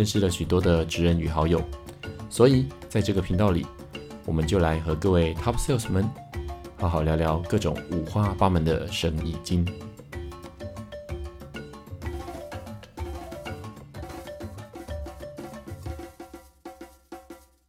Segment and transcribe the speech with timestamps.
[0.00, 1.62] 认识了许多的职人与好友，
[2.30, 3.66] 所以在这个频道里，
[4.24, 6.08] 我们就来和各位 Top Sales 们
[6.78, 9.62] 好好聊聊各种五花八门的生意经。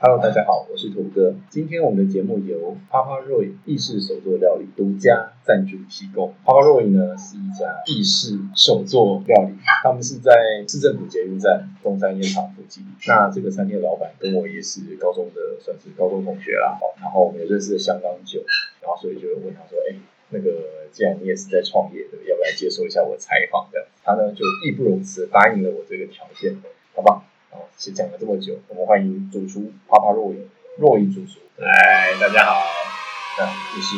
[0.03, 1.35] Hello，大家好，我是土哥。
[1.51, 6.33] 今天我们的节目由 Papa Roy 意式手作料理独家赞助提供。
[6.43, 10.33] Papa Roy 呢是一家意式手作料理，他们是在
[10.67, 12.83] 市政府捷运站中山烟厂附近。
[13.05, 16.79] 那这个餐厅的老板跟我也是高中的，算是高中同学啦。
[16.99, 18.43] 然后我们也认识了相当久，
[18.81, 19.93] 然后所以就问他说：“哎，
[20.31, 26.57] 那个既然你也是在创业的，要不要接受一下我采访？”的他呢就义不容辞答应了我这个条件，
[26.95, 27.21] 好吧？
[27.51, 31.39] 哦，其实讲了这么久，我们欢迎主厨帕帕若伊，若伊主厨。
[31.59, 32.63] 嗨，大家好，
[33.37, 33.97] 那就是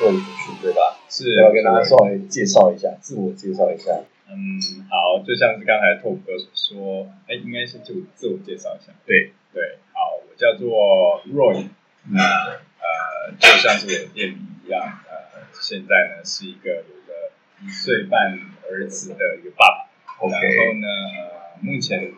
[0.00, 0.96] 若伊主厨对吧？
[1.10, 3.92] 是，要跟大家稍微介绍一下，自我介绍一下。
[4.26, 8.92] 嗯，好，就像是刚才拓哥所说，哎，应该是就自我介绍一下。
[9.04, 11.66] 对对，好，我叫做 Roy，
[12.10, 17.12] 那呃，就像是我的店名一样，呃，现在呢是一个有个
[17.62, 19.90] 一岁半儿子的一个爸爸。
[20.20, 22.10] OK，然后呢，呃，目前。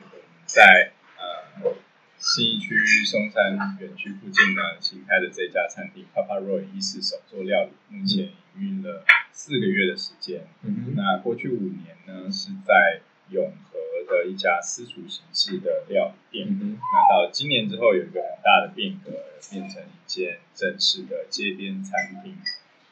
[0.47, 1.75] 在呃
[2.19, 10.47] 西区松山园区附近呢，新开的这家餐厅 Papa Roy 意式手作料理，目前营运了四个月的时间。
[10.63, 16.49] 嗯那过去五年呢，是在永和的一家私厨形式的料理店。
[16.49, 19.11] 嗯那到今年之后，有一个很大的变革，
[19.51, 22.37] 变成一间正式的街边餐厅。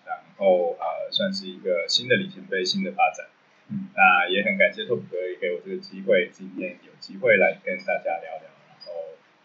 [0.05, 3.27] 然后呃，算是一个新的里程碑，新的发展。
[3.69, 8.93] 嗯，那也很感谢拓普哥也给我这个机会，今天有机会来跟大家聊聊，然后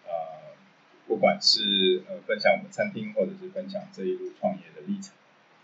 [0.06, 0.12] 呃，
[1.08, 5.14] 不管是呃分享我们餐厅，或者是分享这一路创业的历程。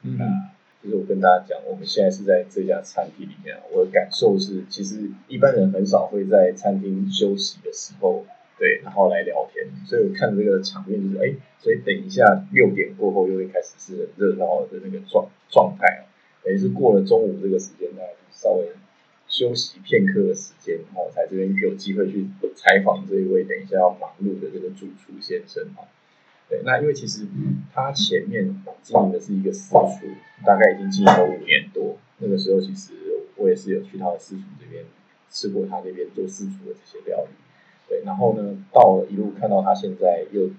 [0.04, 0.50] 嗯，那
[0.82, 8.26] 就是我跟大家讲，我们现在是在这家餐厅里面，我的感受是，其实一般人很少会在餐厅休息的时候，
[8.58, 16.02] 对，然后来聊天，所以我看这个场面就是，哎，所以等一下六点过后又会开始是很热闹的那个状状态啊，
[16.46, 18.02] 等于是过了中午这个时间呢。
[18.38, 18.68] 稍微
[19.30, 25.88] 休息片刻的时间，然后才这边有机会去采访这一位等一下要忙碌的这个主厨先生啊。
[26.50, 27.26] 对，那因为其实
[27.74, 30.08] 他前面经营的是一个私厨，
[30.46, 31.98] 大概已经经营了五年多。
[32.18, 32.92] 那个时候其实
[33.38, 34.84] 我也是有去他的私厨这边
[35.32, 37.32] 吃过他那边做私厨的这些料理。
[37.88, 40.50] 对，然后呢，到了一路看到他现在又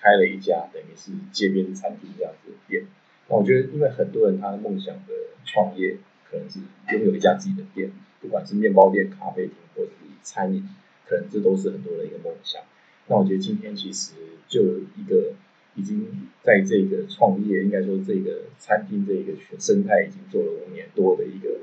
[0.00, 2.86] 开了一家等于是街边餐厅这样子的店。
[3.28, 5.12] 那我觉得，因为很多人他的梦想的
[5.44, 5.96] 创业。
[6.28, 6.58] 可能是
[6.92, 7.88] 拥有一家自己的店，
[8.20, 10.68] 不管是面包店、咖啡厅或者是餐饮，
[11.06, 12.60] 可能这都是很多人一个梦想。
[13.06, 14.14] 那我觉得今天其实
[14.48, 15.34] 就一个
[15.76, 21.60] 已经在这个创业，应该说这个餐厅这一个生态已经做了五年多的一个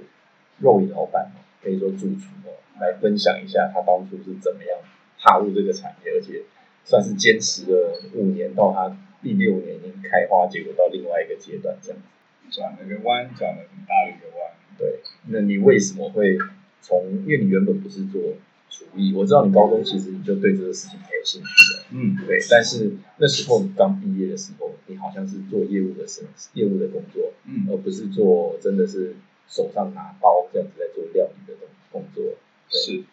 [0.59, 4.79] 肉饮老板，可以说主厨哦，来分享一下他当初是怎么样
[5.19, 6.43] 踏入这个产业，而且
[6.85, 12.05] 算是坚持了五年，到他第六年已经开花结果到另外一个阶段这样子。
[12.51, 14.51] 转了个弯，转了很大的一个弯。
[14.77, 16.37] 对，那你为什么会
[16.81, 17.23] 从？
[17.23, 18.21] 因为你原本不是做
[18.69, 21.85] 厨艺，我知道你高中其实你就对这个事情很有兴趣的。
[21.91, 22.37] 嗯，对。
[22.51, 29.15] 但是那时候你刚毕业的时候，你好像是做业务的生业务的工作，嗯，而不是做真的是
[29.47, 31.57] 手上拿刀这样子在做料理的
[31.91, 32.23] 工作。
[32.69, 33.03] 是，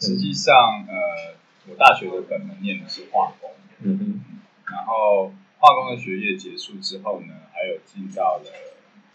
[0.00, 1.36] 实际上，呃，
[1.70, 3.50] 我大学的本门念的是化工，
[3.80, 4.20] 嗯哼，
[4.70, 8.50] 然后化工的学业结束之后呢，还有进到了。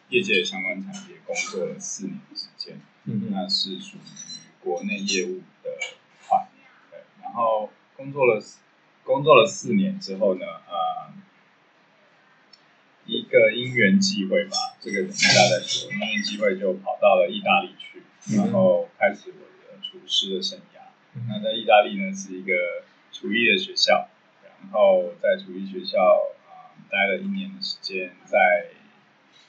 [0.10, 4.00] 业界相关产业工作了四年的时间，嗯那是属于
[4.64, 5.70] 国内业务的
[6.26, 6.48] 块，
[6.90, 8.42] 对，然后工作了
[9.04, 11.12] 工作了四年之后呢，呃，
[13.06, 18.04] 一个因缘际会吧，这个人家在说，因缘际会就跑到了意大利去，
[18.38, 20.88] 然后开始我的厨师的生涯。
[21.28, 22.54] 那在意大利呢是一个
[23.12, 24.08] 厨艺的学校，
[24.62, 26.37] 然后在厨艺学校啊
[26.90, 28.68] 待了一年的时间，在。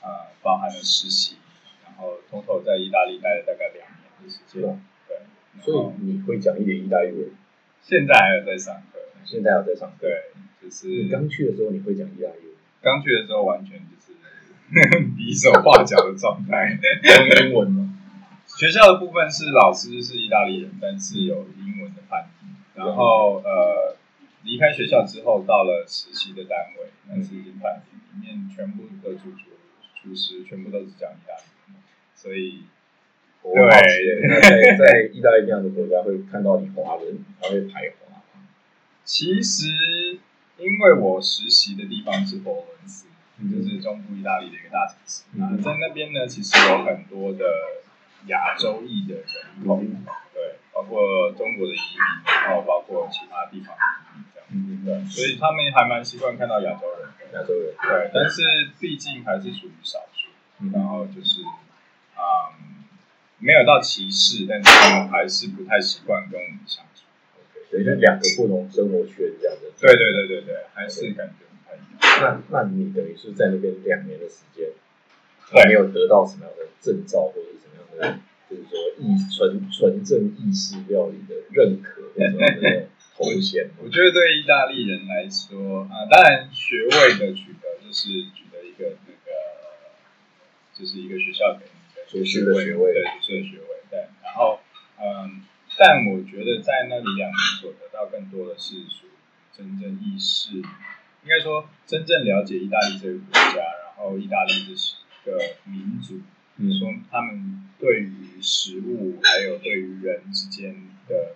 [0.00, 1.38] 呃，包含了实习，
[1.84, 4.80] 然后偷偷在意大利待了大概两年的时间。
[5.08, 5.18] 对，
[5.60, 7.32] 所以你会讲一点意大利文？
[7.82, 10.06] 现在还有在上课，现在还有在上课。
[10.06, 10.30] 对，
[10.62, 12.54] 就是你刚去的时候你会讲意大利文？
[12.80, 14.14] 刚去的时候完全就是
[15.18, 16.78] 比手画脚的状态。
[17.02, 17.98] 用英文吗？
[18.46, 22.46] 学校的部分是老师是意大利人，但是有英文的翻译。
[22.76, 23.96] 然后呃，
[24.42, 29.50] 离开学校之后，到了实习的单位，那是一间饭店，里面全部的主厨、
[29.94, 31.82] 厨师全部都是讲意大利文，
[32.14, 32.64] 所以
[33.42, 33.88] 我好奇，
[34.28, 38.22] 那在在意大利这样的国家，会看到你华人，还会排华吗？
[39.04, 39.66] 其实
[40.58, 43.06] 因为我实习的地方是佛罗伦斯，
[43.38, 45.24] 嗯就是中部意大利的一个大城市。
[45.62, 47.44] 在那边呢，其实有很多的
[48.26, 50.04] 亚洲裔的人口，嗯
[50.34, 53.76] 对，包括中国的移民，然后包括其他地方。
[54.50, 57.08] 嗯，对，所以他们还蛮习惯看到亚洲人。
[57.34, 58.42] 亚洲人，对，但是
[58.80, 60.30] 毕竟还是属于少数，
[60.60, 61.42] 嗯然后就是，
[62.16, 62.84] 嗯，
[63.38, 67.02] 没有到歧视，但是他们还是不太习惯跟我们相处。
[67.70, 69.70] 等于是两个不同生活圈这样子。
[69.78, 72.42] 对对对对对，还是感觉不太一样。
[72.50, 74.70] 那那你等于是在那边两年的时间，
[75.38, 82.86] 还没有得到什么样的证照或者什么样的，就是说意纯纯正意式料理的认可或者什么的
[83.18, 83.70] 头衔？
[83.82, 89.30] 我觉得对意大利人来说，啊、当然学位的取得就是取得一个那个，
[90.72, 94.06] 就是一个学校给你的学学位对，学士的学位，对。
[94.22, 94.60] 然后，
[95.00, 95.42] 嗯，
[95.76, 99.10] 但我觉得在那里两年所得到更多的是属于
[99.56, 106.20] 真正意识，应该说真正了解意大利这个国家，然后意大利这是一个民族，
[106.56, 110.74] 嗯说他们对于食物还有对于人之间
[111.08, 111.34] 的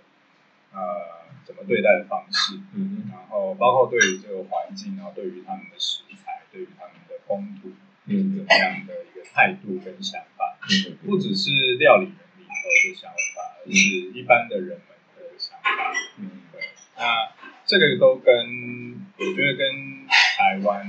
[0.73, 1.22] 呃
[1.53, 3.05] 怎么对待的方式，嗯。
[3.13, 7.69] 然后包括对于这个环境，然后对于他们的食材，对于他们的风土，
[8.07, 8.37] 嗯。
[8.37, 10.97] 怎嗯么样的一个态度跟想法，嗯。
[11.05, 12.55] 不只是料理人里头
[12.89, 13.89] 的想法，而是
[14.19, 15.93] 一般的人们的想法。
[16.17, 16.41] 嗯。
[16.51, 16.63] 对，
[16.97, 17.33] 那
[17.67, 20.87] 这个都跟我觉得跟台湾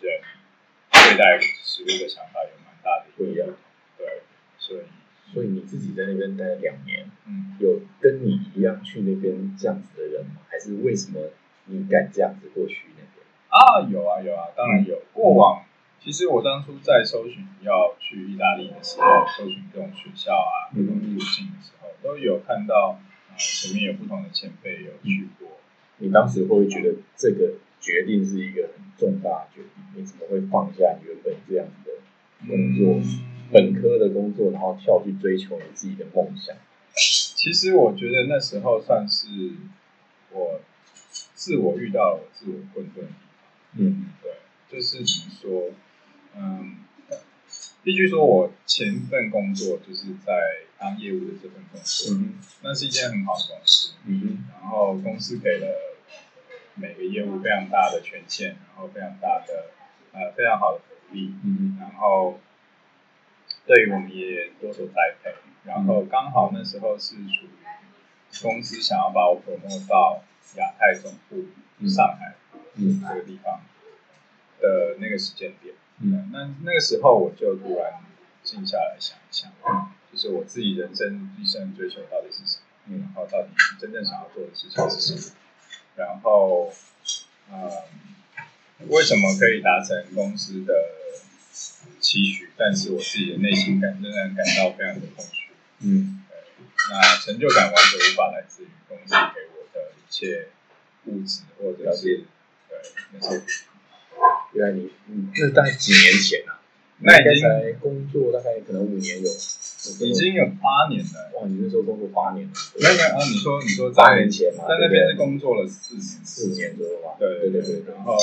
[0.00, 0.20] 人
[0.90, 3.46] 对待食物的想法有蛮大的不一样。
[3.96, 4.22] 对，
[4.58, 4.80] 所以
[5.32, 10.42] 所以你自己在那边待了两年，嗯，有跟你一样去那边这样子的人吗？
[10.48, 11.20] 还是为什么
[11.66, 13.26] 你敢这样子过去那边？
[13.48, 15.02] 啊，有啊有啊，当然有。
[15.12, 15.64] 过往
[16.00, 25.48] 其实我当初在搜寻要去意大利的时候，搜寻这种学校啊、嗯这种路径的时候，都有看到啊、呃前面有不同的前辈有去过。
[25.98, 29.84] 你当时会不会觉得这个决定是一个很重大的决定？
[29.94, 33.02] 你怎么会放下你原本这样子的工作，嗯
[33.52, 36.56] 本科的工作，然后跳去追求你自己的梦想？
[36.94, 39.28] 其实我觉得那时候算是
[40.32, 40.60] 我
[41.34, 43.86] 自我遇到了我自我困顿的地方。
[43.86, 44.32] 嗯对，
[44.68, 45.70] 就是怎么说，
[46.36, 46.78] 嗯，
[47.84, 50.32] 必须说我前份工作就是在
[50.78, 55.96] 当业务的这份工作，嗯那是一间很好的公司，嗯然后公司给了
[56.74, 59.70] 每个业务非常大的权限，然后非常大的
[60.12, 62.40] 呃非常好的福利，嗯然后
[63.68, 65.30] 对于我们也多所栽培，
[65.64, 70.24] 然后刚好那时候是属于公司想要把我 promote 到
[70.56, 71.44] 亚太总部
[71.86, 72.34] 上海
[72.76, 73.60] 嗯这个地方
[74.60, 75.74] 的那个时间点。
[76.00, 78.00] 嗯那那个时候我就突然
[78.42, 79.52] 静下来想一想，
[80.10, 83.48] 就是我自己人生一生追求到底是什么，嗯然后到底
[83.78, 85.36] 真正想要做的事情是什么，
[85.96, 86.72] 然后，
[87.50, 87.70] 嗯，
[88.88, 90.72] 为什么可以达成公司的
[92.00, 95.48] 期许，但是我自己的内心感仍然感到非常的空虚。
[95.80, 96.24] 嗯
[96.90, 100.48] 那成就感完全无法来自于公司给我的一切
[101.04, 102.24] 物质或者是
[102.68, 102.78] 对
[103.12, 103.42] 那些
[104.52, 106.58] 原来你嗯，那大概几年前啊？
[107.00, 111.30] 那已经工作大概可能五年有，已经有八年了。
[111.34, 117.14] 哇，你那时候工作八年了，没有没有啊，你说你说八在年前嘛，在那边是工作了四年，四年左右吧？
[117.20, 118.16] 对对对对对，然后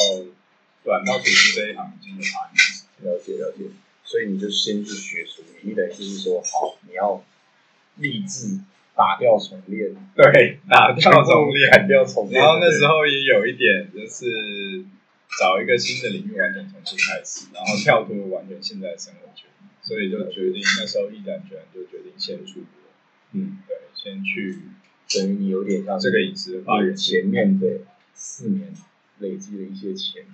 [0.84, 2.58] 转到厨师这一行已经有八年。
[3.02, 3.66] 了解了解。
[4.04, 7.24] 所以你就先去学厨艺，你等于就是说，好，你要
[7.96, 8.60] 立志
[8.96, 11.72] 打掉重练， 对，打掉重练。
[11.72, 12.40] 砍掉重练。
[12.40, 14.86] 然后那时候也有一点就是
[15.40, 19.50] 找一个新的领域，完全重新开始，然后跳脱完全现在的生活圈，
[19.82, 22.70] 所以就决定那时候毅然决然就决定先出国，
[23.32, 24.60] 嗯，对，先去
[25.16, 26.96] 等于你有点像这个饮食的发把源。
[26.96, 27.80] 前面的
[28.14, 28.72] 四年
[29.18, 30.26] 累积了一些钱，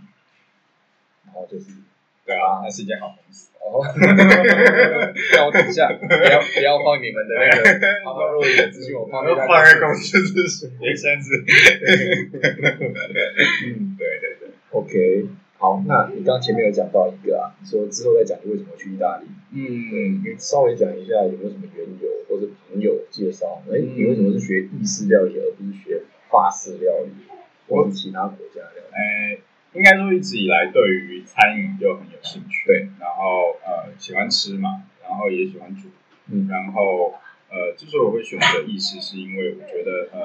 [1.25, 1.67] 然后就是
[2.25, 3.49] 对啊，那是一件好公司。
[3.61, 3.81] 哦，
[5.53, 11.37] 等一下，不要不要放你们的那个 好好若隐的资讯，我放在放在公司资讯，别先是。
[13.65, 23.61] 嗯，对对对，OK，好，那你刚刚前面有讲到一个啊，你说之后再讲你为什么去意大利，嗯，你稍微讲一下有没有什么缘由或者朋友介绍？
[23.69, 27.11] 哎、嗯你为什么是学意式料理而不是学法式料理，
[27.69, 28.91] 或者是其他国家的料理？
[28.91, 29.37] 呃，
[29.73, 35.89] 应该说一直以来对于餐饮就很有兴趣，对，然后呃喜欢吃嘛，然后也喜欢煮，
[36.31, 36.47] 嗯。
[36.49, 37.13] 然后
[37.49, 40.19] 呃之所以我会选择意式，是因为我觉得呃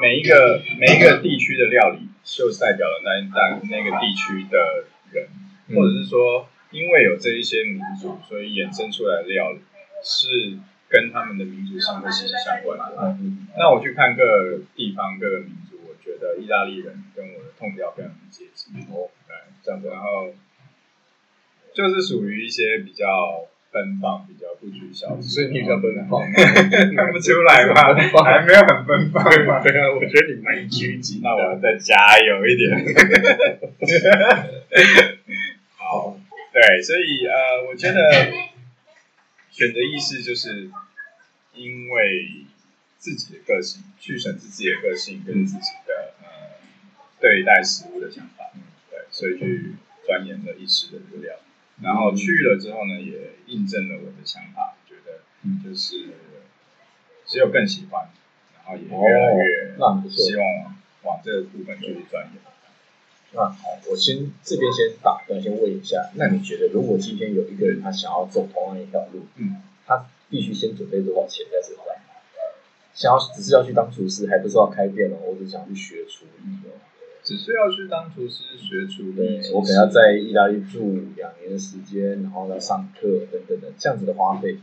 [0.00, 5.28] 每一个每一个地区的料理，就是代表了那那那个地区的人，
[5.74, 9.60] 或者是说，因为有这一些民族，所以衍生出来的料理
[10.02, 13.16] 是跟他们的民族性会息息相关的。
[13.20, 13.46] 嗯。
[13.56, 15.65] 那我去看各个地方各个民族，我
[16.16, 18.72] 觉得意大利人跟我的痛调非常接近。
[18.90, 20.32] 哦，对，这样子，然后
[21.74, 27.94] 就是属于一些比较奔放、比较不拘小节，所以你比较奔放，看不出来吗？
[28.24, 29.60] 还没有很奔放嘛。
[29.62, 31.20] 对啊，我觉得你蛮拘谨。
[31.22, 32.70] 那我要再加油一点。
[35.76, 36.18] 好，
[36.52, 38.32] 对，所以呃，我觉得
[39.50, 40.70] 选择意识就是
[41.54, 42.44] 因为
[42.98, 45.68] 自己的个性去审视自己的个性跟自己
[47.26, 48.52] 对待食物的想法，
[48.88, 49.74] 对，所以去
[50.06, 51.34] 钻研了一时的资料。
[51.82, 55.18] 然后去了之后呢，也印证了我的想法，觉得
[55.64, 56.14] 就是
[57.26, 58.08] 只有更喜欢，
[58.54, 59.74] 然后也越来越。
[60.08, 62.40] 希望往往这个部分去钻研。
[63.32, 71.84] 那好，我先这边先打断，先问一下，那你觉得如果今天有一个人他想要走同样一条路，嗯，他必须先准备多少钱在身上？
[72.94, 76.78] 想要只是要去当厨师，还不是要开店哦，我只想去学厨艺哦。
[77.26, 84.58] 只是要去当厨师学厨艺，我可能要在意大利住两年的时间，然后来上课等等的，这样子的花费，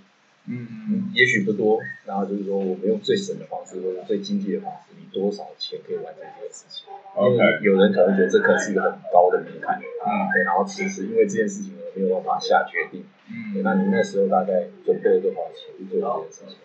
[0.48, 1.82] 嗯嗯，也许不多。
[2.06, 13.04] 然后就是说，我们用最省的方式或者最经济的方式，你多少钱可以完成这件事情？OK，有人可能觉得这可能是一个很高的门槛，嗯对，然后其实因为这件事情而没有办法下决定。
[13.28, 16.58] 嗯那你那时候大概准备了多少钱去做这件事情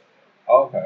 [0.47, 0.78] ？，OK。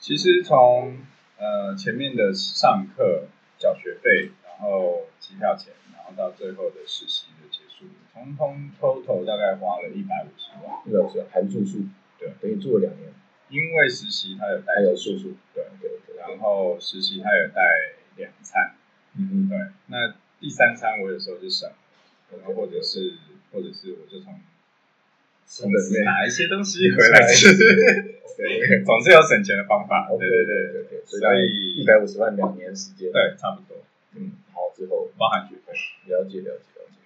[0.00, 0.96] 其实从
[1.38, 3.24] 呃前面的上课
[3.58, 10.80] 缴学费，然后机票钱，然后到最后的实习的结束，通通 total 大概花了一百五十万。
[10.84, 11.86] 那个是含住宿，
[12.18, 13.12] 对，等于住了两年，
[13.50, 17.62] 因为实习他有带有住住宿，对，对对对，然后实习他有带
[18.16, 18.74] 两餐，
[19.16, 21.70] 嗯嗯对，那第三餐我有时候就省，
[22.32, 23.14] 嗯然后或者是
[23.52, 24.38] 或者是我就从
[25.46, 30.06] 是的，拿一些东西回来吃，对总是有省钱的方法。
[30.10, 33.82] 对对对对，对，所以一百五十万两年时间，，对，差不多，
[34.14, 35.72] 嗯，好之后包含学费。
[36.06, 36.98] 了解了解了解，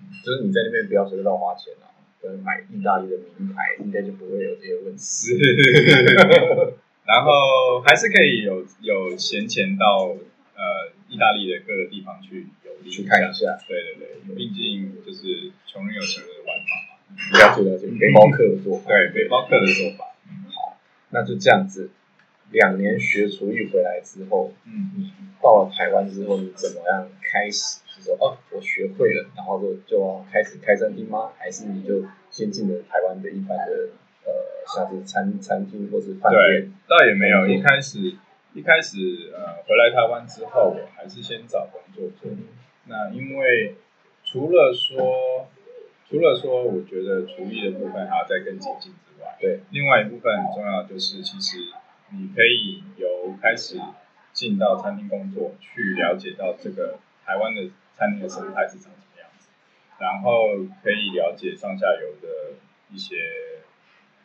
[0.00, 1.88] 嗯就是你在那边不要随便乱花钱啊，
[2.20, 4.98] 跟买意大利的名牌应该就不会有这些问题。
[5.02, 5.34] 是，
[7.04, 10.14] 然后还是可以有有闲钱到
[10.54, 16.92] 呃意大利的各个地方去游历去看一下，对对对，毕竟就是穷人有穷人的玩法嘛。
[17.38, 20.04] 了解了解，背包客的做法，对，背包客的做法。
[20.54, 20.78] 好
[21.10, 21.90] 那就这样子，
[22.52, 25.10] 两年学厨艺回来之后，嗯，你
[25.42, 27.80] 到了台湾之后，你怎么样开始？
[27.96, 31.32] 就说哦，我学会了，然后就就要开始开餐厅吗？
[31.38, 33.90] 还是你就先进了台湾的一般的
[34.24, 34.32] 呃，
[34.74, 37.46] 像是餐餐厅或是饭对店？，倒也没有。
[37.46, 37.98] 一开始
[38.54, 42.30] 一开始呃回来台湾之后，我还是先找工作做。
[42.86, 43.76] 那因为
[44.24, 45.48] 除了说
[46.08, 51.58] 除了说，我觉得厨艺的部分还要再更精进之外，对，另外一部分很重要就是，其实
[52.14, 53.80] 你可以由开始
[54.32, 59.48] 进到餐厅工作，去了解到这个台湾的餐厅的生态是长什么样子，
[59.98, 60.48] 然后
[60.82, 62.54] 可以了解上下游的
[62.90, 63.16] 一些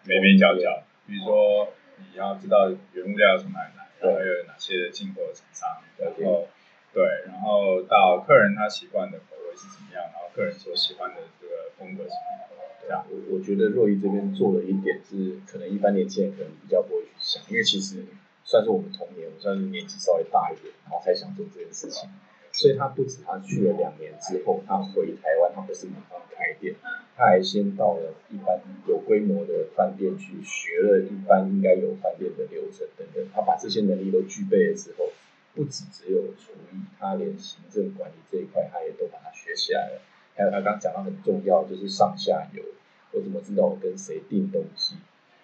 [0.06, 6.48] 眉眉角角，比如说你要知道原物料从哪里来，然后有哪些进口的厂商，然后
[6.94, 12.15] 对，然后到客人他习惯的口味是怎么样，然后客人所喜欢的这个风格是什
[12.56, 13.06] 么，这样。
[13.10, 18.05] 我我觉得若仪这边做了一点是，可能一般年轻人可能比较不会去想，因为其实
[18.46, 22.10] 算是我们同年，我算是年纪稍微大一点，然后才想做这件事情。
[22.53, 26.74] 所以他不止他去了两年之后，他回台湾，他不是马上开店，
[27.17, 33.27] 他还先到了一般有规模的饭店去学了一般应该有饭店的流程等等。
[33.36, 35.12] 他把这些能力都具备了之后，
[35.53, 40.01] 不止只有厨艺，他连行政管理这一块他也都把它学起来了。
[40.34, 42.63] 还有他刚刚讲到很重要，就是上下游，
[43.12, 44.96] 我怎么知道我跟谁订东西？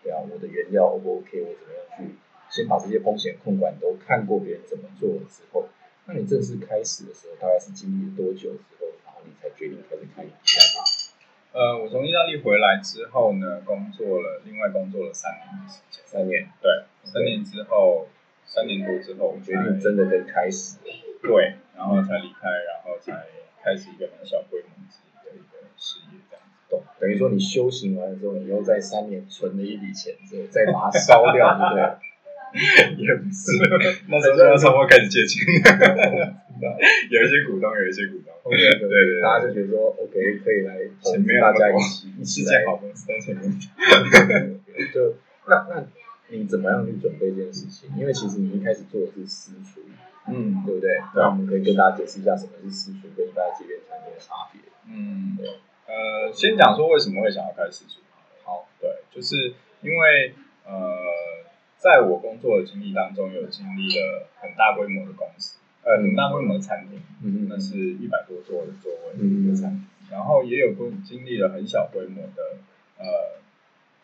[0.04, 1.42] 对啊，我的原料 O 不 OK？
[1.42, 2.16] 我怎么样去
[2.50, 5.70] 先把这些风险控管都看过别人怎么做了之后，
[6.06, 10.24] 那你正式开始的时候，大概是经历了多久之后，然后你才决定开始开？
[11.54, 16.04] 呃，我从意大利回来之后呢，工作了，另外工作了三年的时间。
[16.04, 18.08] 三年，对，三年之后，
[18.46, 20.78] 三年多之后，我决定真的跟开始。
[21.22, 23.26] 对，然后才离开，然后才
[23.62, 24.90] 开始一个很小规模的
[27.00, 31.84] 等于说你修行完了之后，你又在三年存了一笔钱之后，再把它烧掉，对不对？
[33.01, 33.58] 也不是，
[34.10, 35.42] 那时候就要从我开始借钱，
[37.10, 40.13] 有一些股东，有一些股东对对对大家就觉得说 OK
[40.46, 43.42] 可以来投资，钱没有大家一起一起来是件好公司，但是没
[44.94, 45.15] 就
[45.48, 45.84] 那那
[46.30, 47.89] 你怎么样去准备这件事情？
[47.98, 49.82] 因为其实你一开始做的是私厨，
[50.30, 50.92] 嗯，对不对？
[51.15, 54.62] 那我们可以跟大家解释一下什么是私厨跟一般的街边餐厅的差别。
[54.88, 55.38] 嗯，
[55.88, 58.00] 呃，先讲说为什么会想要开私厨。
[58.44, 60.34] 好，对，就是因为
[60.66, 60.98] 呃，
[61.78, 72.58] 在我工作的经历当中，有经历了很大规模的公司，呃，很大规模的餐厅，嗯那是一百多座的座位一个餐厅，然后也有过经历了很小规模的，
[72.98, 73.40] 呃，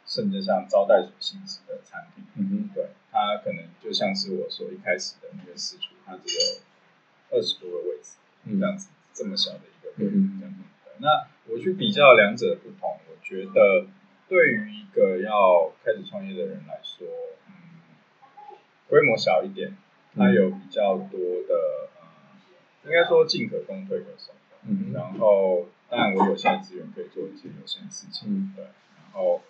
[0.05, 8.59] 甚至像招待所性质的餐厅，嗯对，它可能就像是我说一开始的那个私厨，它只有二十多个位置，嗯。
[8.59, 10.59] 这样子这么小的一个规模嗯这样子。
[10.99, 13.87] 那我去比较两者的不同，我觉得
[14.27, 17.07] 对于一个要开始创业的人来说，
[17.47, 19.75] 嗯，规模小一点，
[20.15, 24.33] 它有比较多的，呃，应该说进可攻退可守。
[24.67, 28.65] 嗯然后，当然我有限的资源可以做一些有限的事情，嗯对。
[28.65, 29.41] 然后，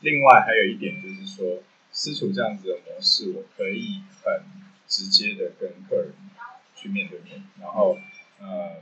[0.00, 4.42] 另外还有一点就是说，私厨这样子的模式，我可以很
[4.86, 6.12] 直接的跟客人
[6.76, 7.42] 去面对面。
[7.60, 7.98] 然后，
[8.38, 8.76] 呃，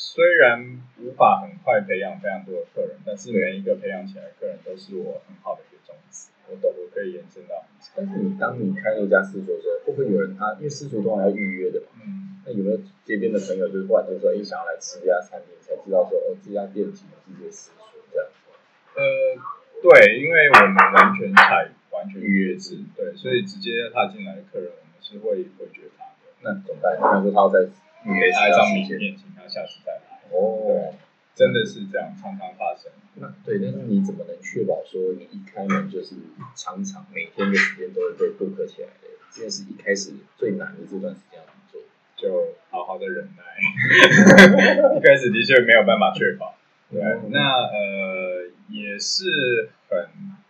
[0.00, 7.62] 虽然无法很快培养非常多的客人，但是每一个培养起来的客人都是我很好的一个种子，我懂，我可以延伸到。
[7.94, 12.00] 但是你当你开那家私厨的时候，会不会有人他因为私厨通常要预约的嘛？
[12.00, 12.40] 嗯。
[12.46, 18.26] 那有没有街边的朋友就是突然就说，哎，想要来吃这家餐厅，才知道说，哦，这家店其实是这个私厨这样？
[18.96, 19.04] 呃，
[19.84, 26.96] 对，因为我们完全采完全预约制，对，所以直接踏进来的客人，我们是会回绝他的，那怎么办？
[26.96, 27.68] 他说他要在
[28.04, 30.20] 给他一张名片，请他下次再来。
[30.32, 30.94] 哦，
[31.34, 32.90] 真的是这样，常常发生。
[33.14, 36.14] 那对，但是你怎么能确保说你一开门就是
[36.54, 39.08] 常常每天的时间都会被 book 起来的？
[39.32, 41.80] 这件事一开始最难的这段时间要怎么做？
[42.16, 43.42] 就好好的忍耐，
[44.96, 46.54] 一开始的确没有办法确保。
[46.90, 49.98] 对，那呃也是很，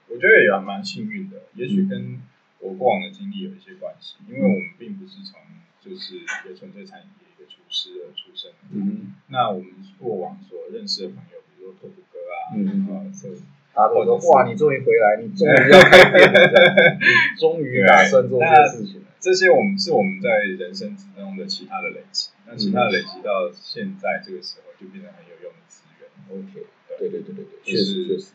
[0.08, 2.20] 我觉得也蛮幸运的，也许跟
[2.58, 5.40] 我过往的经历有一些关系，因为我们并不是从
[5.80, 13.34] 就是一个纯粹餐饮业厨师的出身，嗯那我们过往所认识的朋友，比如说拓普哥啊，嗯呃，所以
[13.74, 16.98] 大家都说哇，你终于回来，你终于要开店了，
[17.38, 19.06] 终于打算做这件事情了。
[19.20, 26.08] 这些我们是我们在人生之中的其他的累积，那其他的累积到现在这个时候就变得很有用的资源。
[26.30, 26.66] OK，
[26.98, 28.26] 对对对对对，确就是实确实，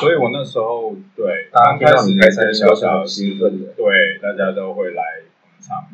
[0.00, 5.02] 所以我那时候对刚开始到你开餐厅小小兴奋的对，大家都会来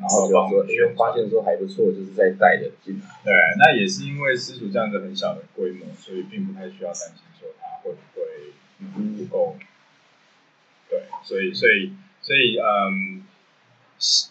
[0.00, 3.06] 然后就说，哎呦，发现说还不错，就是在带人进来。
[3.24, 8.26] 对，那也是因为私厨这样子很小的规模，所以并不太需要担心说它会不会
[8.80, 9.56] 嗯不够。
[10.88, 13.24] 对，所以所以所以嗯，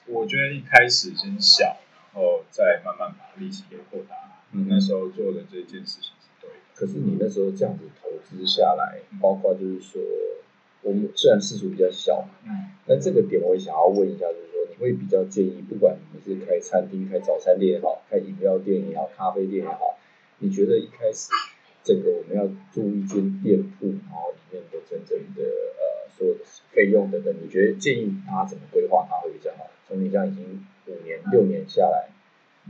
[0.08, 1.77] 我觉得一开始先小，
[2.13, 4.15] 然后再慢慢把力气给扩大。
[4.54, 6.56] 嗯那时候做的这件事情是对的。
[6.75, 10.01] 可是你那时候这样子投资下来，包括就是说，
[10.82, 19.97] 我们虽然市场比较小嘛，嗯但这个点我也想要问一下，就是说，你会比较建议，不管你是开餐厅、开早餐店也好，开饮料店也好，咖啡店也好，
[20.39, 21.30] 你觉得一开始
[21.84, 26.39] 整个我们要租一间店铺，然后里面的真正的呃所有的
[26.71, 29.69] 费用等等，你觉得建议大家怎么规划它会比较好？
[29.88, 32.10] 从你这样已经五年、六年下来，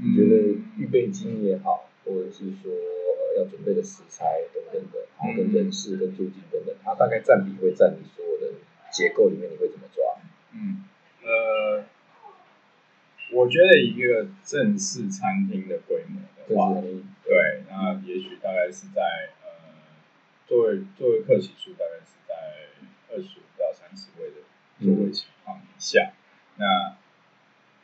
[0.01, 0.35] 你觉得
[0.77, 8.53] 预备金也好，或者是说呃要准备的食材等等的，然后跟人事、跟租金等等，它大概占比会占你所有的
[8.91, 10.03] 结构里面，你会怎么抓？
[10.53, 10.83] 嗯
[11.31, 11.85] 呃，
[13.31, 16.73] 我觉得一个正式餐厅的规模的话，
[17.23, 19.47] 对，那也许大概是在呃，
[20.47, 22.35] 作为作为客席数大概是在
[23.13, 24.43] 二十五到三十位的
[24.83, 26.11] 座位情况以下。
[26.57, 26.97] 那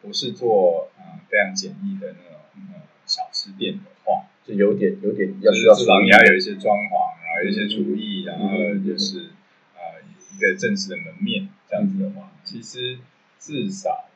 [0.02, 2.40] 不是做呃非常简易的那种
[2.74, 9.30] 呃小吃店的话，就有点有点要就需要是至少你要有一些装潢，然后有一些厨艺，然后嗯就是
[9.76, 10.04] 呃
[10.36, 13.00] 一个正式的门面这样子的话，其实
[13.48, 14.10] 至少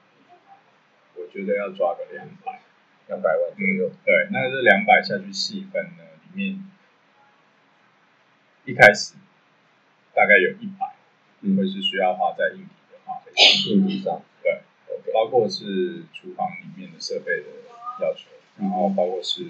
[1.16, 2.60] 我觉得要抓个两百。
[3.08, 3.90] 两百万左右。
[4.06, 6.64] 对，那这两百下去细分呢，里面
[8.66, 9.16] 一开始
[10.14, 10.96] 大概有一百
[11.42, 11.56] 嗯。
[11.56, 14.62] 会是需要花在硬体的花费上，硬体上，对
[15.14, 17.48] 包括是厨房里面的设备的
[18.02, 19.44] 要求，然后包括是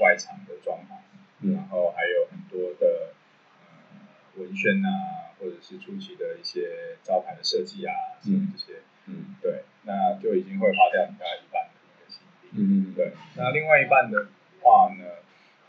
[0.00, 0.98] 外场的装潢，
[1.40, 1.54] 嗯。
[1.54, 3.14] 然后还有很多的
[3.62, 12.48] 呃文宣啊，或者是初期的一些招牌的设计啊，什么这些，嗯对，那就已经会花掉你大概一半的那个心力。
[12.52, 12.58] 嗯
[12.90, 14.28] 嗯对，那另外一半的
[14.62, 15.04] 话呢，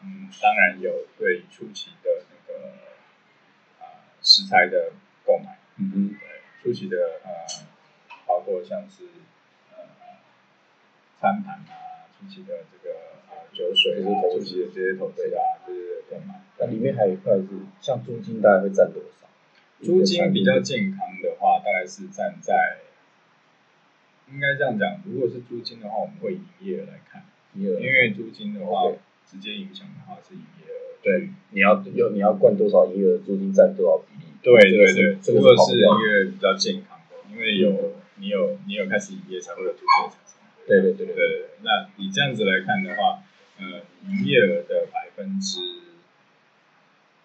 [0.04, 2.70] 嗯，当然有对初期的那个
[3.80, 3.86] 呃
[4.22, 4.94] 食材的
[5.26, 7.30] 购买，嗯嗯对，初期的呃，
[8.28, 9.06] 包括像是
[9.72, 9.84] 呃
[11.20, 12.96] 餐盘啊，初期的这个
[13.30, 16.42] 呃酒水啊，初期的这些投资啊，这些购买。
[16.60, 17.48] 那里面还有一块是
[17.80, 19.28] 像租金大概会占多少？
[19.82, 22.78] 租金比较健康的话，大概是占在，
[24.34, 27.24] 应该这样讲，如果是租金的话，我们会以营业额来看，
[27.56, 28.92] 营业额因为租金的话
[29.30, 30.96] 直接影响的话是营业额。
[31.04, 34.32] 对，你要有你要灌多少营业额，租金占多少比例？
[34.42, 36.08] 对对对，这如果是营个是跑不掉。
[36.08, 40.38] 业额比较健康的，因为有你有你有开始营业，才会有租金的产生。
[40.68, 43.24] 对对对对对，那你这样子来看的话，
[43.60, 45.60] 呃，营业额的百分之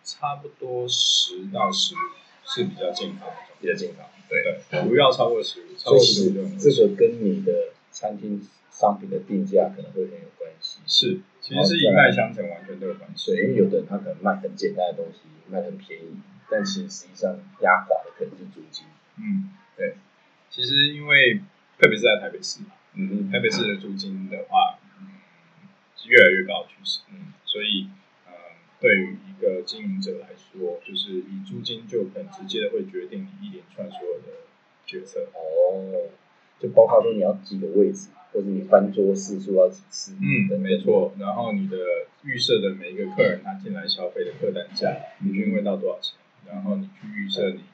[0.03, 1.99] 差不多十到十五
[2.45, 4.07] 是比较健康的，比较健康。
[4.29, 10.79] 对，不要超过十五，超过十五这个跟你的餐厅商品的定价可能会很有关系。
[10.87, 13.33] 是，其实是一脉相承，完全都有关系。
[13.33, 16.17] 对，因为有的人他可能卖很简单的东西，卖很便宜，
[16.51, 18.85] 但其实实际上压垮的可能是租金。
[19.19, 19.97] 嗯，对。
[20.51, 21.41] 其实因为
[21.79, 25.09] 特别是在台北市嘛，嗯台北市的租金的话，嗯，
[25.97, 27.01] 是越来越高的趋势。
[27.13, 27.91] 嗯，所以，呃，
[28.81, 34.45] 对于一个经营者来说，就是以租金就很直接的会决定你一连串所有的
[34.85, 35.29] 决策。
[35.33, 36.11] 哦，
[36.59, 40.13] 就包括说你要几个位置，或者你翻桌次数要几次。
[40.15, 40.79] 嗯，等等没。
[40.79, 41.15] 错。
[41.19, 41.77] 然后你的
[42.23, 46.19] 预设的每一个客人他进来消费的客单价平均会到多少钱？
[46.47, 47.65] 然后你去预设你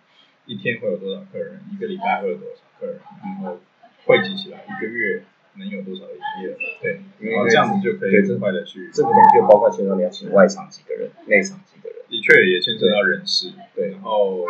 [0.46, 3.60] 一天会有多少客人，一个礼拜会有多少客人，然后
[4.06, 6.56] 汇集起来一个月能有多少的营业额？
[6.80, 11.98] 对，因然后这样子就可以对这很快的去，这个东西就包括牵涉你要请外场几个人，内场几个人。
[12.08, 14.44] 的确也牵涉到人事，对然后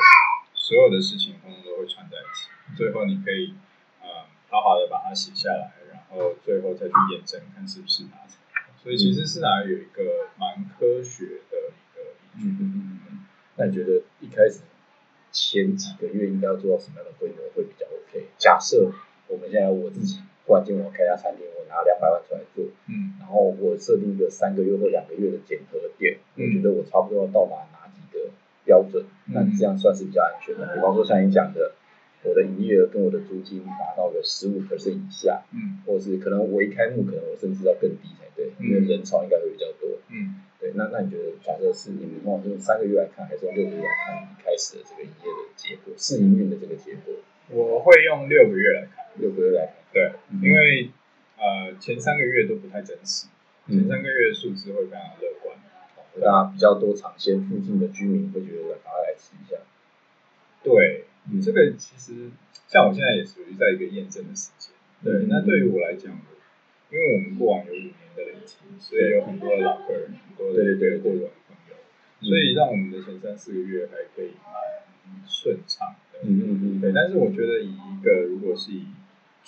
[0.54, 3.54] 所有的事情通通都会串在一起，最后你可以
[4.00, 8.38] 呃好好的把它写下来，然后最后再去验证看是不是达成。
[8.82, 12.02] 所以其实是哪有一个蛮科学的一个
[12.36, 12.48] 依据。
[12.48, 13.18] 嗯嗯嗯嗯。
[13.54, 14.62] 那你觉得一开始
[15.30, 18.26] 前几个月应该要做到什么样的规模会比较 OK？
[18.38, 18.90] 假设
[19.28, 23.14] 我们现在我自己突然间我开一家餐厅，我拿两百万出来做，嗯。
[23.20, 28.30] 然后我设定一个三个月或两个月的检核点，我嗯觉得我差不多要到达哪几个
[28.64, 29.34] 标准，嗯。
[29.34, 30.74] 那这样算是比较安全的。
[30.74, 31.72] 比方说像你讲的，
[32.24, 35.82] 我的营业额跟我的租金达到个十五 percent 以下，嗯。
[35.86, 39.90] 或者是可能我一开幕可能我甚至要更低才对，因为嗯人潮应该会比较多。
[40.14, 47.14] 嗯，对，那那你觉得，假设是你们用三个月来看，还是用六个月来看你开始的这个营业的结果，试营运的这个结果？
[47.48, 50.90] 我会用六个月来看，六个月来看，对，嗯因为
[51.38, 53.26] 呃前三个月都不太真实，
[53.68, 55.56] 前三个月的数字会非常乐观。
[56.20, 59.56] 大家比较多尝鲜，附近的居民会觉得赶快来吃一下。
[60.62, 62.30] 对，嗯这个其实
[62.68, 64.72] 像我现在也属于在一个验证的时间。
[65.02, 66.12] 对，嗯那对于我来讲，
[66.90, 71.76] 因为我们过往有五年的累积，所以有很多的老客人，很多的对对对过往的朋友，
[72.20, 76.20] 所以让我们的前三四个月还可以蛮顺畅的。
[76.24, 78.84] 嗯嗯嗯，对，但是我觉得以一个如果是以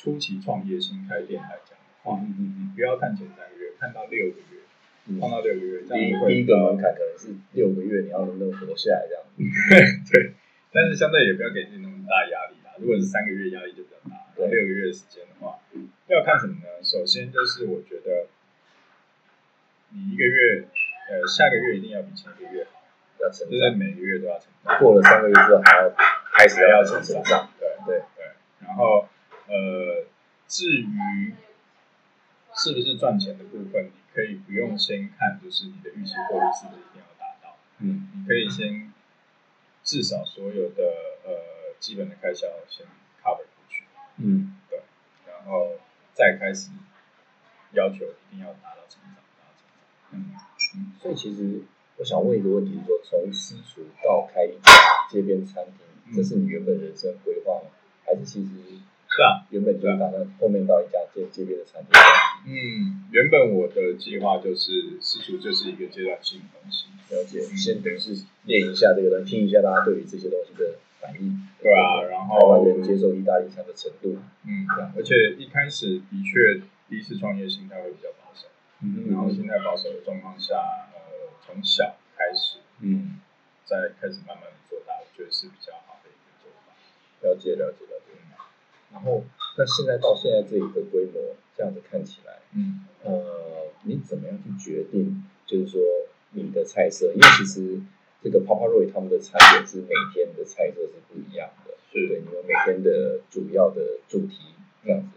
[0.05, 4.61] 初期创业新开店来讲的话，嗯嗯你不要看前三个月，看到六个月，
[5.07, 9.25] 嗯放到六个月，这第一样会第一个门槛可能是六个月，你要能不能活下来这样。
[10.13, 10.35] 对，
[10.71, 12.77] 但是相对也不要给自己那么大压力啦。
[12.77, 15.57] 如果是三个月，压力就比较大；对六个月的时间的话，
[16.09, 16.69] 要看什么呢？
[16.85, 18.29] 首先就是我觉得
[19.89, 20.69] 你一个月，
[21.09, 22.85] 呃，下个月一定要比前一个月好，
[23.25, 25.89] 要成就是，每个月都要成长，过了三个月之后还要
[26.37, 27.49] 开始要成成长。
[27.59, 28.27] 对对对。
[28.61, 29.09] 然后
[29.47, 30.07] 呃，
[30.49, 31.35] 至于
[32.55, 37.57] 是不是赚钱的部分，你可以不用先看，就是你的预期获利是不是一定要达到。
[37.79, 38.93] 嗯你可以先
[39.83, 40.83] 至少所有的
[41.25, 42.87] 呃基本的开销先
[43.23, 43.85] cover 过去，
[44.19, 44.81] 嗯对
[45.27, 45.73] 然后
[46.15, 46.71] 再开始
[47.73, 50.13] 要求一定要达到成长，达到成长。
[50.13, 50.35] 嗯
[51.03, 51.63] 所以其实
[51.97, 54.73] 我想问一个问题，是说从私厨到开一家
[55.11, 55.75] 街边餐厅，
[56.07, 57.71] 嗯这是你原本人生规划吗？
[58.07, 58.51] 还是其实
[59.15, 61.93] 是啊，原本就是打算后面到一家街街边的餐厅？
[62.51, 71.47] 嗯，原本我的计划就是私厨就是一个阶段性的东西，了解，先等于是练一下这个听一下大家对于这些东西的反应。
[71.63, 74.19] 对啊，然台湾后人接受意大利餐的程度。
[74.43, 78.49] 嗯，而且一开始的确第一次创业心态会比较保守，
[78.83, 80.57] 嗯然后心态保守的状况下，
[80.91, 83.21] 呃，从小开始嗯，
[83.65, 86.75] 再开始慢慢的做大，我觉得是比较好的一个做法。
[87.23, 88.04] 了解了解了解。
[88.95, 89.25] 然后，
[89.59, 95.23] 那现在到现在这一个规模，这样子看起来，嗯呃，你怎么样去决定？
[95.45, 95.81] 就是说
[96.31, 97.79] 你的菜色，因为其实
[98.23, 105.09] 这个 Papa Roy 他们的餐点是每天的菜色是不一样的，是对，你们每天的主要的主题这样子，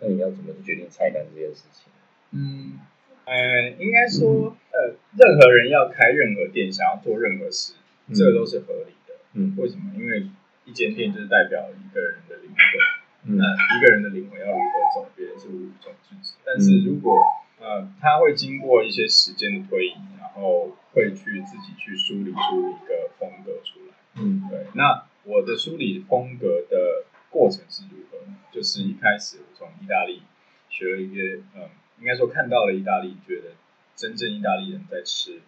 [0.00, 1.92] 那你要怎么去决定菜单这件事情？
[2.30, 2.78] 嗯，
[3.26, 7.74] 呃，应该说，呃，任何人要开任何店，想要做任何事，
[8.08, 9.14] 嗯这个都是合理的。
[9.34, 9.92] 嗯为什么？
[9.98, 10.26] 因为
[10.64, 12.93] 一间店就是代表一个人的灵魂，嗯
[13.26, 13.44] 那
[13.76, 16.34] 一个人的灵魂要如何走，别人是无从制止。
[16.44, 17.20] 但是如果
[17.58, 23.94] 呃，他会经过一些时间的推移，然后会去自己去梳理出一个风格出来。
[24.16, 28.36] 嗯对，那我的梳理风格的过程是如何呢？
[28.52, 30.22] 就是一开始我从意大利，
[30.68, 33.52] 学了一些，嗯，应该说看到了意大利，觉得
[33.96, 35.40] 真正意大利人在吃，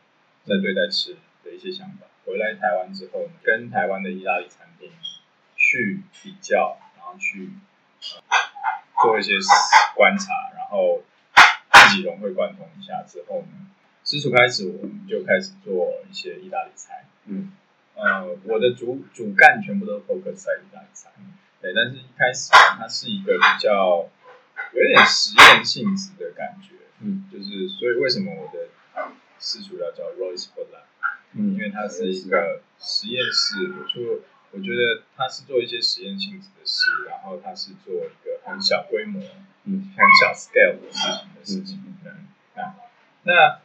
[0.44, 2.06] 在对待吃的一些想法。
[2.24, 4.90] 回来台湾之后，跟台湾的意大利餐厅
[5.54, 7.50] 去比较，然后去
[9.02, 9.32] 做一些
[9.94, 11.02] 观察，然后
[11.72, 13.66] 自己融会贯通一下之后呢，
[14.04, 17.04] 师厨开始我们就开始做一些意大利菜。
[17.26, 17.52] 嗯，
[17.94, 21.10] 呃，我的主主干全部都 focus 在意大利菜，
[21.60, 24.08] 对，但是一开始它是一个比较
[24.72, 28.68] 有点实验性质的感觉，嗯，就是所以为什么我的
[29.38, 30.82] 师厨要叫 Royce b o l a
[31.38, 36.48] 嗯因为它是一个实验室，我就我觉得它是做一些实验性质
[37.08, 39.20] 然后他是做一个很小规模、
[39.64, 41.82] 嗯很小 scale 的事情的事情。
[42.04, 42.76] 嗯，啊，
[43.24, 43.60] 那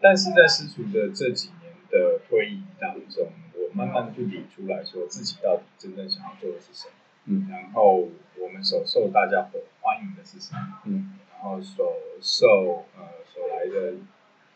[0.00, 6.92] 但是在师厨的这几年的推移当中，我慢慢去理出来说自己到底真正想要做的是什么，
[7.24, 7.48] 嗯。
[7.50, 11.18] 然后我们所受大家所欢迎的是什么，嗯。
[11.32, 13.94] 然后所受呃所来的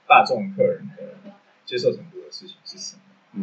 [0.07, 1.33] 大众客人的
[1.64, 3.03] 接受程度的事情是什么。
[3.33, 3.42] 嗯。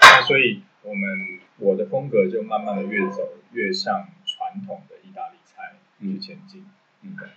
[0.00, 6.66] 那所以我们我的风格就慢慢的越走越向传统的意大利菜去前进。
[7.02, 7.28] 嗯对。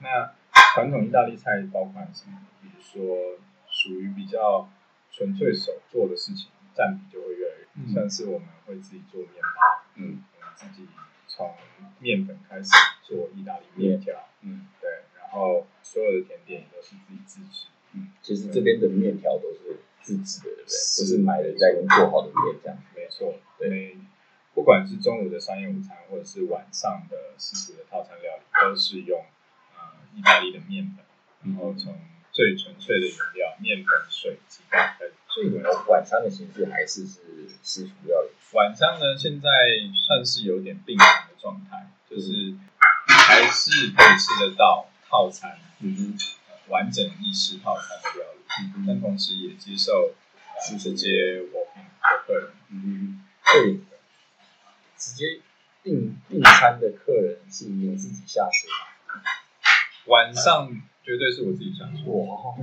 [0.00, 0.32] 那
[0.74, 2.38] 传统意大利菜包括什么？
[2.60, 4.68] 比如说属于比较
[5.10, 10.88] 纯粹手做的事情，占比就会越来越嗯像是我们会自己做面包，嗯我们自己
[11.26, 11.54] 从
[12.00, 12.70] 面粉开始
[13.02, 17.68] 做意大利面条，嗯对，然后所有的甜点也都是自己自制。
[17.92, 20.68] 嗯，其实这边的面条都是自制的，对不对？
[20.68, 22.78] 是不是买了再用做好的面这样。
[22.94, 23.96] 没错，对对，
[24.54, 29.24] 不管是中午的商业午餐，或者是晚上的私厨的套餐料理，都是用
[29.74, 29.80] 呃
[30.14, 31.04] 意大利的面粉，
[31.44, 31.98] 然后从
[32.32, 35.12] 最纯粹的原料面粉、水、鸡蛋开始。
[35.28, 37.20] 所以你们晚餐的形式还是是
[37.62, 38.30] 师厨料理。
[38.52, 39.48] 晚上呢，现在
[40.06, 42.56] 算是有点并行的状态，就是
[43.06, 48.39] 还是可以吃得到套餐，嗯哼，呃完整意式套餐的料理，嗯
[48.86, 51.88] 但同时也接受呃直接我聘的
[52.26, 52.50] 客人。
[52.70, 53.80] 嗯哼，所以
[54.96, 55.40] 直接
[55.82, 59.22] 订订餐的客人是你自己下水吗？
[60.06, 60.70] 晚上
[61.02, 62.24] 绝对是我自己想做。
[62.24, 62.54] 哇，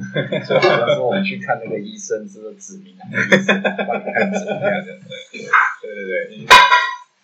[0.46, 5.00] 所以好像说我们去看那个医生，是不是指明哪个医生帮你看诊这样子？
[5.82, 6.48] 对对对，因为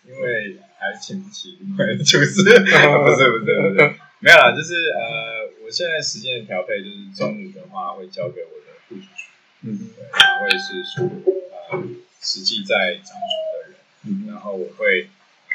[0.06, 2.66] 因为还请不起另外的厨师，不是不
[3.10, 8.50] 是不是，没有啦，就是呃，我现在时间的调配就是中午的话会交给我
[8.94, 9.30] 的副主厨，
[9.62, 9.78] 嗯。
[9.96, 11.10] 对，然后会是属
[11.50, 11.82] 呃
[12.20, 14.26] 实际在掌厨的人，嗯。
[14.28, 15.54] 然后我会嗯、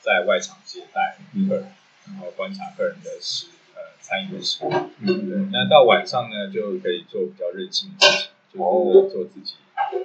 [0.00, 1.48] 在外场接待嗯。
[1.48, 1.72] 客人，
[2.06, 4.70] 然后观察客人的食呃餐饮的食物，
[5.00, 9.54] 嗯对，那到晚上呢就可以做比较任性的事情，就是做自己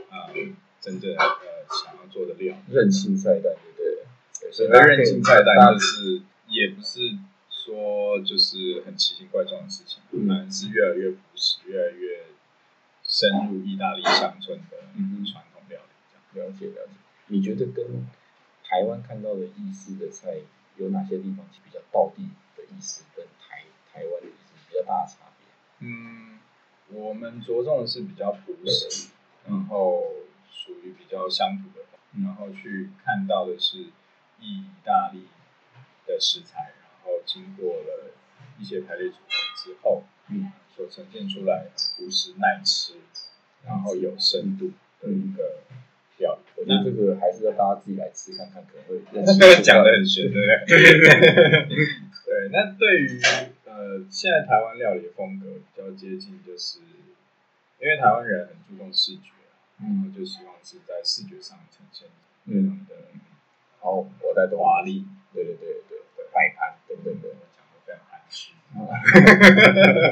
[0.09, 0.33] 啊、呃
[0.81, 1.25] 真正呃
[1.85, 2.55] 想要做的料。
[2.67, 4.03] 任性菜单，对对？
[4.41, 6.99] 对所谓任性菜单就是也不是
[7.51, 10.27] 说就是很奇形怪状的事情，嗯。
[10.27, 12.23] 反而是越来越朴实，越来越
[13.11, 15.89] 深入意大利乡村的嗯传统料理。
[16.33, 16.93] 这样了解了解。
[17.27, 18.07] 你觉得跟
[18.63, 20.39] 台湾看到的意式的菜
[20.77, 22.23] 有哪些地方是比较道地
[22.55, 25.87] 的意思，跟台台湾的意式比较大的差别？
[25.87, 26.39] 嗯，
[26.89, 29.09] 我们着重的是比较朴实，
[29.45, 30.13] 然后
[30.49, 31.85] 属于比较乡土的，
[32.23, 33.87] 然后去看到的是
[34.39, 35.27] 意大利
[36.07, 38.13] 的食材，然后经过了
[38.57, 42.93] 一些排列组合之后，嗯，所呈现出来朴实耐吃，
[43.65, 45.61] 然后有深度的一个
[46.17, 46.41] 料理。
[46.57, 50.75] 我觉得这个还是要大家自己来吃看看，可能会认识 讲的很玄，对不对？
[52.25, 53.19] 对，那对于
[53.65, 56.79] 呃现在台湾料理的风格比较接近，就是
[57.79, 59.31] 因为台湾人很注重视觉，
[59.79, 62.07] 然后就希望是在视觉上呈现
[62.45, 62.95] 非常的
[63.79, 67.29] 好，我在懂华丽，对对对对对，摆盘等等的。
[67.53, 68.53] 讲的非常含蓄。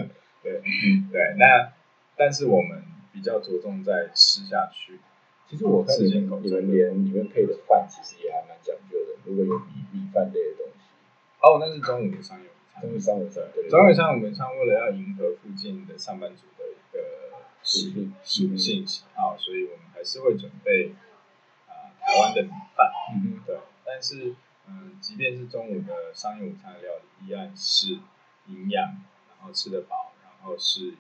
[0.57, 1.09] 嗯。
[1.11, 1.71] 对对，那
[2.17, 2.83] 但是我们
[3.13, 4.99] 比较着重在吃下去，
[5.47, 10.89] 其实我看你们你们连里面配的饭其实也还蛮讲究的，如果有米米饭类的东西，
[11.41, 12.81] 哦，那是中午的商业午餐。
[12.81, 16.99] 中午上午餐，对对中午上午餐为了要迎合附近的上班族的一个
[17.63, 20.93] 食性属性喜好，所以我们还是会准备
[21.67, 23.57] 啊、台湾的米饭，嗯对。
[23.85, 24.35] 但是
[24.71, 27.97] 嗯、即便是中午的商业午餐理，依然是
[28.45, 28.85] 营养，
[29.27, 30.08] 然后吃得饱，然
[30.43, 30.97] 后是以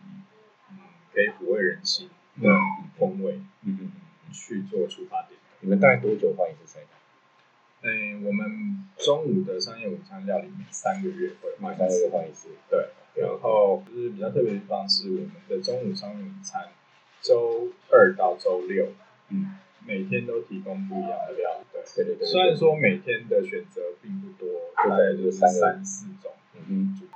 [0.71, 0.77] 嗯
[1.13, 2.09] 可以抚慰人心
[2.41, 2.49] 的
[2.97, 3.91] 风味嗯嗯，
[4.33, 5.39] 去做出发点。
[5.61, 7.91] 你们大概多久换一次菜单？
[7.91, 16.67] 嗯，我们中午的商业午餐料理每三个月会换三个一次月换一次，对，然后就是比较特别的地方是，我们的中午商业午餐
[17.21, 18.89] 周二到周六，
[19.29, 21.65] 嗯，每天都提供不一样的料理。
[21.95, 26.31] 对对对对，虽然说每天的选择并不多，大概就是三四种，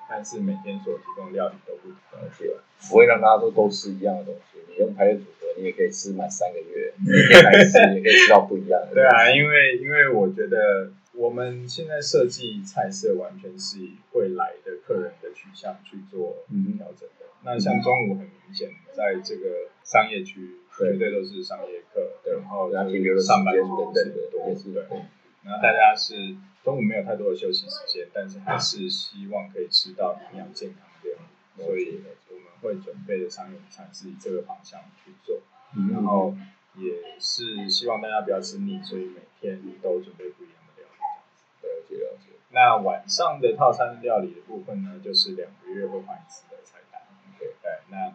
[0.10, 2.22] 但是每天所提供的料理都不同。
[2.22, 2.54] 了解，
[2.90, 4.60] 不会让大家都都吃一样的东西。
[4.70, 8.94] 你用排列组合，你也可以吃满三个月，每天来吃也可以吃到不一样的。
[8.94, 17.26] 对啊，因为因为我觉得我们现在设计菜色完全是以会来的客人的取向去做嗯调整的。
[17.44, 25.02] 那像中午很明显，在这个商业区绝对都是商业客，对然后然后停留的时上班间族等等的对。
[25.44, 26.16] 然后大家是
[26.64, 35.42] 中午没有太多的休息时间，但是还是希望可以吃到营养健康的料理，所以我们会准备的商业午餐是以这个方向去做，
[35.76, 36.34] 嗯然后
[36.76, 41.68] 也是希望大家不要吃腻，所以每天都准备不一样的料理。
[41.68, 42.32] 了解了解。
[42.50, 47.02] 那晚上的套餐料理的部分呢，就是两个月会换一次的菜单。
[47.38, 48.14] 对对，那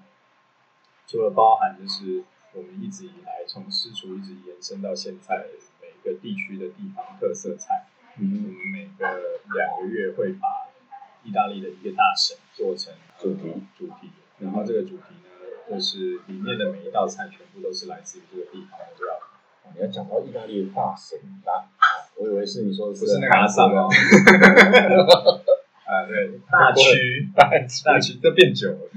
[1.07, 5.49] 除了包含就是我们一直以来从私厨一直延伸到现在
[5.83, 7.87] 每个地区的地方特色菜，
[8.19, 9.05] 我嗯们每个
[9.55, 10.49] 两个月会把
[11.23, 15.31] 意大利的一个大省做成主题主题，然后这个主题呢，
[15.71, 19.23] 就是里面的每一道菜全部都是来自于这个地方的料理。
[19.23, 21.69] 哦你要讲到意大利的大神大，
[22.17, 23.89] 我以为是你说的不是那个阿萨哦，
[25.85, 27.29] 啊对，大区。
[27.37, 27.51] 大
[27.85, 28.91] 大区这变久了，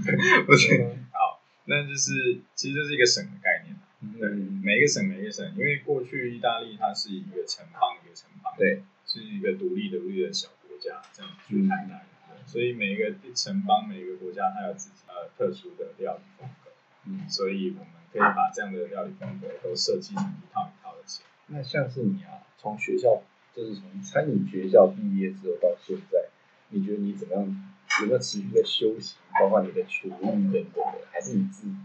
[0.48, 0.82] 不是。
[0.82, 3.76] 嗯好，那就是其实这是一个省的概念，
[4.18, 8.82] 对，嗯，每一个省每一个省，因为过去意大利它是一个城邦一个城邦，对，
[9.12, 16.72] 是一个独立独立的小国家这样去看待，对所以每一个城邦每一个国家它有自己呃特殊的料理风格，
[17.06, 21.30] 嗯所以我们可以把这样的料理风格都设计成一套一套的起来。
[21.48, 23.22] 那像是你啊，从学校
[23.54, 26.30] 就是从餐饮学校毕业之后到现在，
[26.70, 27.68] 你觉得你怎么样？
[28.00, 31.76] 有没有持续在修行，包括你的厨艺等等的，还是你自己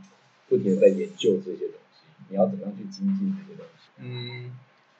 [0.48, 2.06] 不停的在研究这些东西？
[2.28, 3.90] 你要怎么样去精进这些东西？
[3.98, 4.56] 嗯，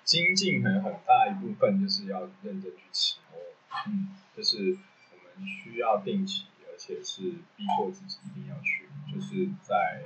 [0.07, 3.17] 精进可能很大一部分就是要认真去吃，
[3.89, 4.79] 嗯，就是
[5.11, 7.23] 我们需要定期，而且是
[7.57, 10.05] 逼迫自己一定要去，就是在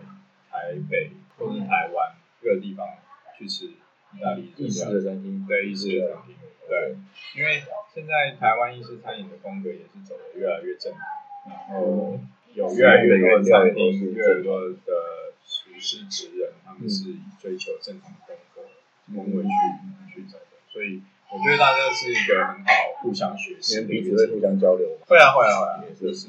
[0.51, 2.89] 台北或者台湾各个地方
[3.37, 6.35] 去吃意大利意式的餐厅，对意式的餐厅，
[6.67, 6.97] 对，
[7.37, 7.63] 因为
[7.95, 10.95] 现在台湾意式餐饮的风格也是走的越来越正，
[11.47, 12.19] 然后
[12.55, 18.39] 有越来越多的餐厅，越来越多的厨师职人，他们是以追求正统的风
[19.11, 19.51] 格风味去
[20.15, 24.41] 去走的，所以我觉得大家是一个很好互相学你习们彼此会互。
[24.41, 25.07] 相交流嘛？
[25.07, 26.27] 会啊会啊会啊也，就是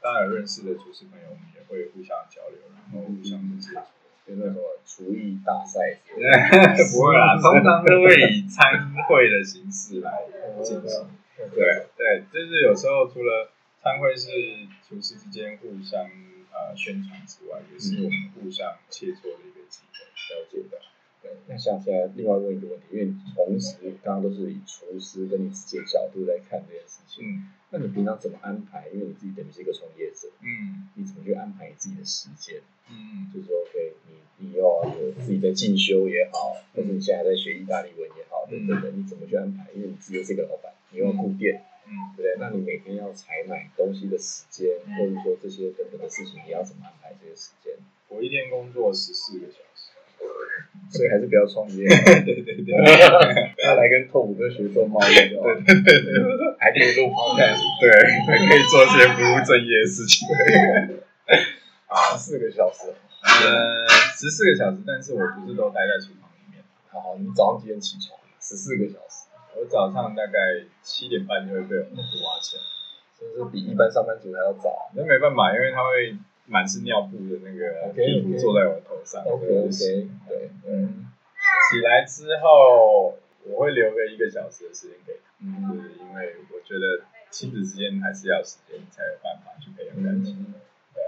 [0.00, 3.80] 当然认识的厨师朋友，我们也会互相交流，然后互相的接触。
[4.28, 10.12] 就那种厨艺大赛不会啦，通常都会以餐会的形式来
[10.62, 11.08] 进行。
[11.54, 13.50] 对对，就是有时候除了
[13.82, 14.28] 餐会是
[14.86, 16.04] 厨师之间互相
[16.52, 20.04] 呃宣传之外，也是我们互相切磋的一个机会。
[20.04, 20.76] 了解的。
[21.28, 28.88] 对，那像现在另外问一个问题，因为你同时刚刚都是以厨师跟你自己的角度在看这件事情，嗯那你平常怎么安排？
[28.94, 32.62] 因为你自己等于是一个从业者，嗯你怎么去安排你自己的时间？
[32.88, 34.64] 嗯就是说，OK，你你要
[34.96, 39.66] 有自己在进修也好，或者你现在在学意大利文也好，等等的，你怎么去安排？
[39.74, 42.36] 因为你自己又是一个老板，你又要顾店，嗯对不对？
[42.40, 47.74] 那你每天要采买东西的时间，或者说这些等等的事情，你要怎么安排这些时间？
[48.08, 49.67] 我一天工作十四个小时。
[50.90, 51.84] 所以还是不要创业，
[52.24, 52.72] 对对对，
[53.64, 56.12] 要来跟拓虎哥学做贸易就好，对对对，
[56.58, 57.90] 还可以录 podcast，对，
[58.26, 60.26] 还可以做些不务正业的事情。
[61.88, 62.88] 啊，四个小时，
[63.22, 66.64] 呃，十四个小时，但是我不是都待在厨房里面。
[66.88, 68.18] 好，你早上几点起床？
[68.40, 70.38] 十四个小时，我早上大概
[70.82, 72.62] 七点半就会被我们挖起来，
[73.20, 74.88] 就是比一般上班族还要早。
[74.96, 76.16] 那没办法，因为他会
[76.48, 79.22] 满是尿布的那个屁股坐在我头上。
[79.24, 81.06] OK 对嗯。
[81.70, 90.34] 起来之后，我会留个一个小时的时间给他，嗯就是因为我觉得亲子之间还是要有时间才有办法去培养感情。
[90.48, 90.54] 嗯，
[90.94, 91.02] 对，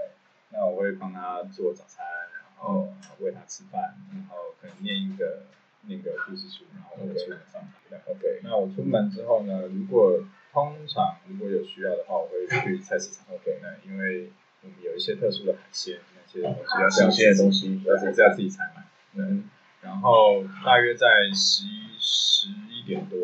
[0.51, 5.43] 那我会帮他做早餐，然后喂他吃饭，然后可能念一个
[5.87, 7.61] 那个故事书，然后我就出门上
[8.05, 13.25] OK 那我出门之后呢，如果通常如果有需要的话，我会去菜市场。
[13.33, 14.29] OK 那因为
[14.61, 18.83] 我们有一些特殊的海鲜，那些东西比较新鲜的东西要自己要自己采买。
[19.15, 19.49] 嗯
[19.81, 23.19] 然后大约在十一十一点多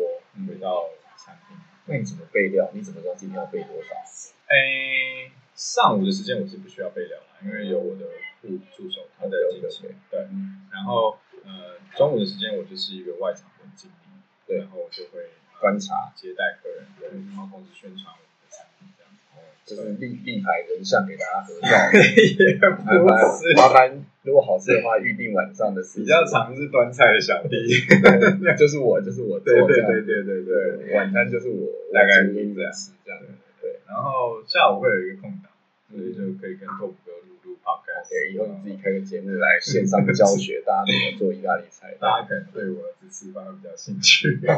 [0.46, 1.56] 回到餐厅。
[1.86, 2.68] 那你怎么备料？
[2.74, 3.94] 你怎么知道今天要备多少？
[4.48, 8.04] 诶，上午的时间我是不需要备料的，因为有我的
[8.42, 9.94] 副助手他在进行。
[10.10, 13.94] 对，嗯，然后呃，中午的时间我就是一个外场的经理，
[14.44, 15.30] 对然后我就会
[15.60, 18.27] 观察接待客人，对，然后同时宣传我。
[19.68, 21.68] 就是立立牌人像给大家合照。
[22.40, 23.04] 也麻烦不
[23.36, 26.04] 是，麻烦，如果好吃的话，预定晚上的事情。
[26.04, 27.68] 比较常是端菜的小弟。
[28.56, 30.42] 就是我，就是我做对对对对对
[30.86, 30.94] 对。
[30.96, 33.20] 晚餐就是我，大概是这样子这样。
[33.86, 35.52] 然后下午会有一个空档，
[35.90, 38.08] 所以就可以跟拓普哥录录 podcast。
[38.10, 41.94] 对，以后你自己开个节目来线上教学， 大家怎么做意大利菜。
[42.00, 44.38] 大家可能对我儿子吃饭会比较兴趣。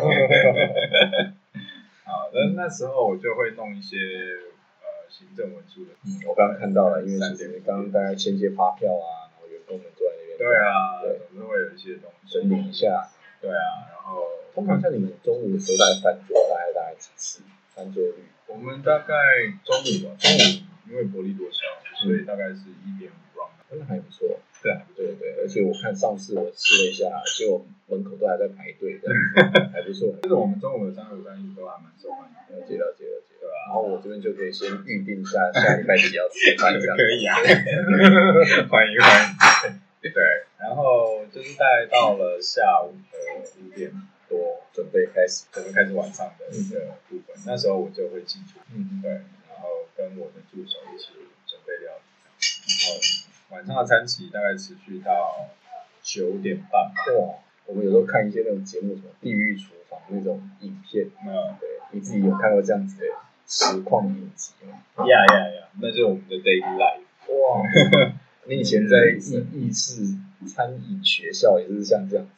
[2.05, 4.60] 好，那那时候我就会弄一些呃
[5.21, 5.93] 行政文书的。
[6.09, 13.11] 嗯，我刚刚看到了，因为其实刚刚大家签些发票啊，然后员工们坐在那边，对啊，对总是会有一些东西整理一下。
[13.41, 17.43] 对啊，然后通常像你们中午的时候，大概饭桌大概大概几次？
[17.75, 18.25] 饭桌率？
[18.49, 19.15] 我们大概
[19.65, 20.43] 中午吧，中午
[20.89, 21.61] 因为薄利多销，
[22.03, 23.53] 所以大概是一点五 round。
[23.69, 24.27] 真的还不错。
[24.63, 27.09] 对啊，对对，而且我看上次我试了一下，
[27.39, 29.17] 结果门口都还在排队，这样
[29.73, 30.13] 还不错。
[30.23, 32.61] 就是我们中午的三五三一都还蛮受欢迎的。
[32.61, 33.30] 了解了解了解。
[33.67, 36.97] 然后我这边就可以先预定下下礼拜几要吃饭 这样。
[36.97, 37.37] 可以啊，
[38.71, 39.81] 欢迎欢迎。
[40.03, 40.13] 对，
[40.59, 43.19] 然后就是大概到了下午的
[43.61, 43.93] 五点
[44.29, 45.45] 多，准备开始。
[45.53, 47.37] 准备开始晚上的一个部分。
[47.47, 51.09] 那时候我就会进去，嗯，对，然后跟我的助手一起
[51.47, 52.03] 准备料理，
[52.41, 55.51] 然后晚上的餐期大概持续到
[56.03, 56.91] 九点半。
[57.15, 57.35] 哇，
[57.67, 63.07] 我们有时候看一些那种节目，什么地狱厨房那种影片，嗯对你自己有看过这样子的
[63.51, 65.05] 实况影集吗？
[65.07, 67.03] 呀呀呀，那就是我们的 daily life。
[67.35, 67.67] 哇，
[68.47, 69.19] 你以前在意
[69.53, 70.03] 意式
[70.47, 72.31] 餐饮学校也是像这样子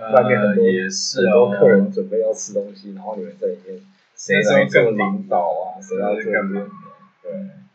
[0.00, 0.12] 啊？
[0.14, 3.80] 外面很多呃也是很哦多客人准备要吃东西，然后你们在里面
[4.14, 5.82] 谁那时候来做领导啊？
[5.82, 7.32] 谁要做对，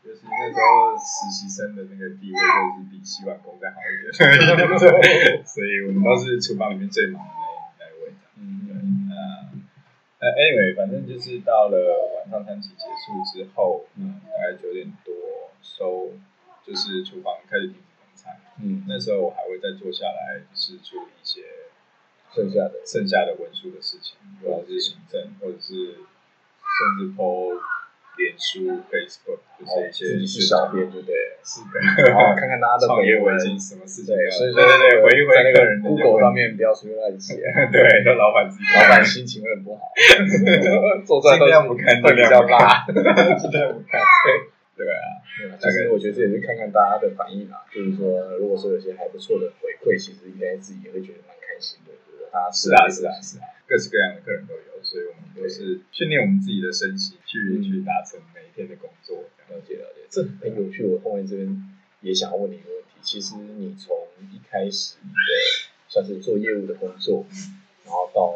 [0.08, 7.22] 尤其那时候实习生的那个地位就是比洗碗工再好一点， 所以我们都是厨房里面最忙
[10.22, 11.76] 呃，anyway，反正就是到了
[12.16, 15.12] 晚上餐期结束之后，嗯，大概九点多
[15.64, 16.12] 收，
[16.64, 18.40] 就是厨房开始停止供餐。
[18.62, 21.42] 嗯，那时候我还会再坐下来，就是处理一些
[22.36, 27.60] 剩下的剩下的文书的事情，不管是行政，或者是甚至 PO
[28.18, 31.80] 脸书、Facebook，就是一些自己是小编就对，是的，
[32.12, 37.40] 然后看看大家的 创业文危机什么事情对，要，所以对对对，回一回在那个人 Google 上面不要随便乱写，
[37.72, 39.90] 对，都老板自己老板心情会很不好，
[41.08, 42.86] 做出来都尽量不看，会比较辣。
[42.86, 44.02] 尽量不看，
[44.76, 45.22] 对啊，
[45.60, 52.30] 其实我觉得这也是看看大家的反应啊，就是说，如果说有些还不错的回馈，其实应该自己也会觉得蛮开心的，对不对？
[52.32, 59.24] 大家是啊是啊是啊，各式各样的客人都有，所以我们都是训练我们自己的身心，去嗯去达成每一天的工作。
[59.48, 60.84] 了解了解，这很有趣。
[60.84, 63.96] 我后面这边也想要问你一个问题，其实你从
[64.30, 65.08] 一开始的
[65.88, 67.26] 算是做业务的工作，
[67.86, 68.36] 然后到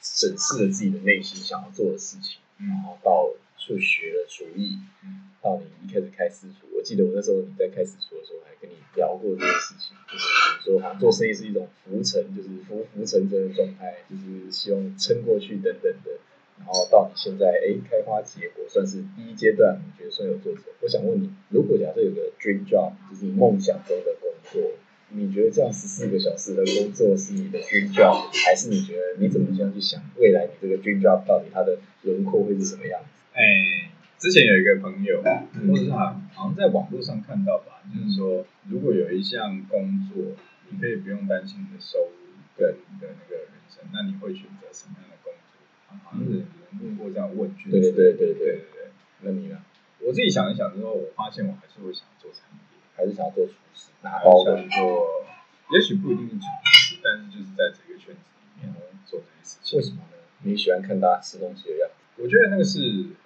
[0.00, 10.24] 审视了自己的内心想要做的事情，然嗯后到去学了厨艺，嗯到你一开始开私厨，我记得我那时候你在开私厨的时候，还跟你聊过这个事情，就是
[10.64, 16.12] 说好像做生意是一种浮沉，就是浮浮沉沉的状态，就是希望撑过去等等的。
[16.58, 20.62] 然后到你现在，哎，开花结果，算是第一阶段，你觉得算有做成。
[20.80, 24.70] 我想问你，如果假设有个 dream job，就是梦想中的工作，
[25.08, 33.08] 你觉得这样十四个小时的工作是你的 dream job，还是你觉得你怎么这样去想未来你这个 dream job 到底它的轮廓会是什么样子？
[33.32, 33.90] 哎，
[34.22, 40.38] 之前有一个朋友，或者是好像在网络上看到吧，就是说如果有一项工作，
[40.70, 45.58] 你可以不用担心你的收入跟你的那个人生，那你会选择什么样的工作？
[46.06, 46.46] 好像是有人
[46.80, 47.68] 问过这样问句。
[47.68, 48.90] 对对对对对对对。
[49.22, 49.58] 那你呢？
[49.98, 54.54] 我自己想一想之后，我发现我还是会想做餐饮，还是想要做厨师，拿包的。
[54.70, 55.26] 做，
[55.74, 58.72] 也许不一定是厨师，但是就是在这个圈子里面
[59.04, 59.78] 做这些事情。
[59.80, 60.22] 为什么呢？
[60.44, 62.01] 你喜欢看大家吃东西的样子。
[62.22, 62.78] 我觉得那个是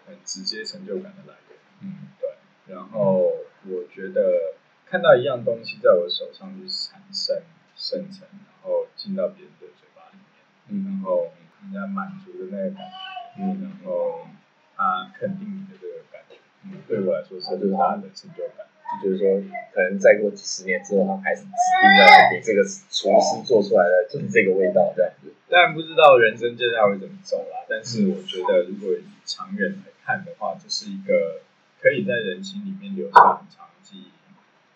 [0.06, 1.58] 很直接成就感的来源。
[1.82, 2.74] 嗯，对。
[2.74, 3.30] 然后
[3.68, 4.54] 我觉得
[4.86, 7.42] 看到一样东西在我手上去产生
[7.76, 11.30] 生成，然后进到别人的嘴巴里面，嗯然后
[11.62, 12.90] 人家满足的那个感
[13.36, 14.26] 觉，嗯然后
[14.74, 18.66] 他肯定你的这个感觉，嗯，对我来说是很大的成就感。
[19.02, 19.40] 就是说，
[19.72, 25.32] 可能再过几十年之后，他还是指定要来给这个厨师做出来的，就是这个味道这样子。
[25.48, 31.40] 当然不知道人生接下来会怎么走啦，但是我觉得如果以长远来看的话，这是一个
[31.80, 34.10] 可以在人心里面留下很长记忆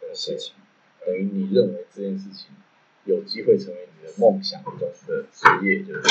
[0.01, 0.55] 的事情。
[1.05, 2.51] 等于你认为这件事情
[3.05, 6.03] 有机会成为你的梦想中的职业，就是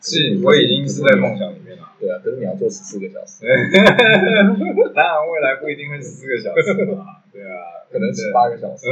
[0.00, 1.92] 是，我已经是在梦想里面了。
[2.00, 3.44] 对啊，可是你要做十四个小时，
[4.94, 8.86] 当然未来不一定会十四个小时嘛， 对啊，可能十八个小时，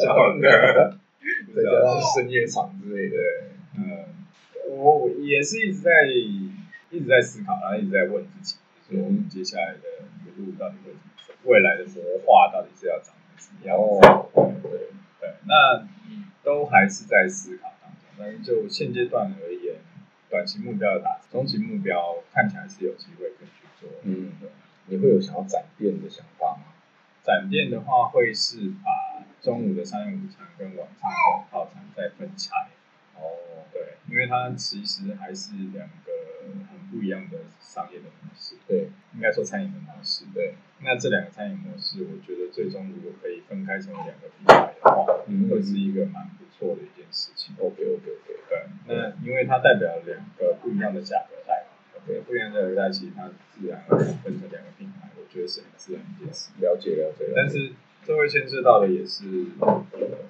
[0.00, 0.96] 小的，
[1.54, 3.16] 再加上深夜场之类的。
[3.16, 3.22] 对，
[3.78, 4.04] 嗯，
[4.70, 8.56] 我我也是一直在一直在思考，然后一直在问自己，
[8.88, 9.82] 就是说我们接下来的
[10.36, 13.82] 路到底会怎么走，未来的模化到底是要长成什么样子。
[14.34, 14.70] 哦，对，
[15.20, 15.82] 对，那
[16.44, 19.74] 都还是在思考当中，但是就现阶段而言，
[20.30, 23.88] 短期目标的达成，中期目标看起来是有机会可以去做。
[24.02, 24.32] 嗯，
[24.86, 26.74] 你会有想要展店的想法吗？
[27.22, 32.68] 展店的话，会是把中午的商业午餐跟晚上的套餐再分拆。
[33.16, 36.12] 哦，对，因为它其实还是两个
[36.70, 40.24] 很不一样的商业的模式，对，应该说餐饮的模式。
[40.32, 47.54] 对，那这两个餐饮模式，我觉得最终如果可以分开成为两个品牌的话，嗯会是一个蛮不错的一件事情。
[47.58, 51.66] OK OK OK，对，那因为它代表两个不一样的价格带，
[52.06, 56.50] 对，不一样的价格带，其实它自然而然分成两个品牌，我觉得是很自然一件事。
[56.60, 57.32] 了解了解。
[57.34, 57.72] 但是
[58.04, 59.24] 这会牵涉到的也是，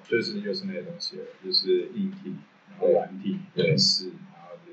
[0.03, 2.35] 就是又是那些东西了，就是硬体，
[2.71, 4.11] 然后软体、人事，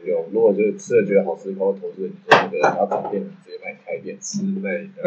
[0.07, 4.17] 有，如果就是吃了觉得好吃，包括投资人就说那个你要找店，你直接帮你开店。
[4.21, 5.03] 之类的。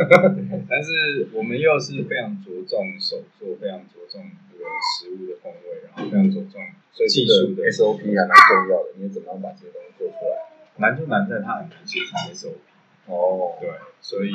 [0.70, 4.22] 但是我们又是非常着重手做，非常着重
[4.52, 10.50] 这个食物的风味，然后非常着重所以技术的 SOP 还蛮重要的，你怎么样把这些东西做出来？
[10.78, 12.60] 难就难在它很难写成 SOP。
[13.08, 13.70] 哦，对，
[14.02, 14.32] 所以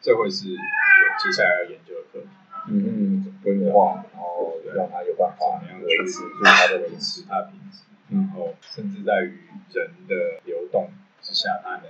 [0.00, 2.28] 这会是我接下来要研究的课题。
[2.70, 7.22] 嗯嗯，规模化，然后让它有办法怎么样维持住它的维维持。
[7.22, 7.80] 持它的品质，
[8.10, 10.90] 然后甚至在于人的流动
[11.20, 11.84] 之下，它能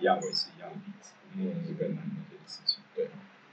[0.00, 2.80] 一样维持一样的品质，嗯是更难的一件事情。
[2.94, 3.08] 对，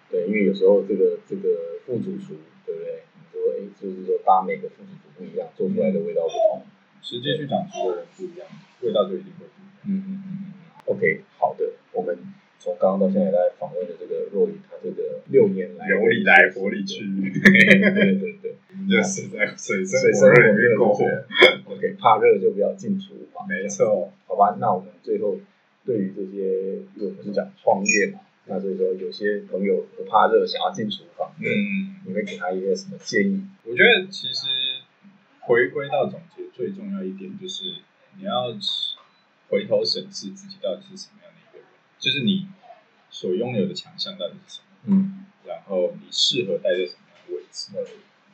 [0.10, 2.36] 对因为有时候这个这个副主厨，
[2.66, 3.04] 对不对？
[3.16, 6.66] 你说，哎，就是说搭每个副主厨不一样，做出来的味道不同。
[7.02, 8.48] 实际去讲出的人不一样，
[8.82, 9.76] 味道就一定会不一样。
[9.86, 10.54] 嗯嗯嗯嗯。
[10.86, 12.18] OK，好的，我们
[12.60, 18.56] 从刚刚到现在在访问的这个若雨，他这个六年来由里来活里去，对对对对，
[18.90, 21.06] 就是在水深水深火火热里面过活。
[21.76, 23.23] OK，怕热就不要进厨房。
[23.48, 25.38] 没错，好吧，那我们最后
[25.86, 33.46] 对于这些，因为我们是讲创业嘛，那所以说有些朋友不怕热，想要进厨房，嗯，你会给他一些什么建议？
[33.64, 34.48] 我觉得其实
[35.42, 37.64] 回归到总结，最重要一点就是
[38.18, 38.56] 你要
[39.50, 41.68] 回头审视自己到底是什么样的一个人，
[42.00, 42.48] 就是你
[43.10, 47.72] 所拥有的强项到底是什么，嗯，然后你适合待在什么样的位置。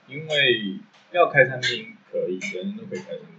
[0.08, 0.80] 因为
[1.12, 3.20] 要开餐厅可以，人人都可以开餐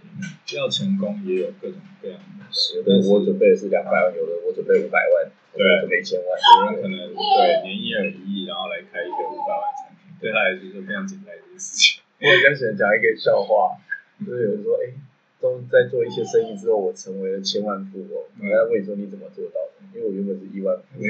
[0.57, 2.83] 要成功也有各种各样的模式有。
[2.83, 12.01] 的但是我准备的是两百万，有的我准备五百万，对我准备一千万，有人可能对年一二一亿，然后来开一个五百万餐厅，对他来说是非常简单的一件事情。
[12.21, 13.79] 我比较喜欢讲一个笑话，
[14.25, 14.93] 就是有人说，哎、
[15.39, 18.11] 都在做一些生意之后，我成为了千万富翁。
[18.11, 19.81] 我在问你说你怎么做到的？
[19.95, 21.01] 因为我原本是亿万富翁。
[21.01, 21.09] 对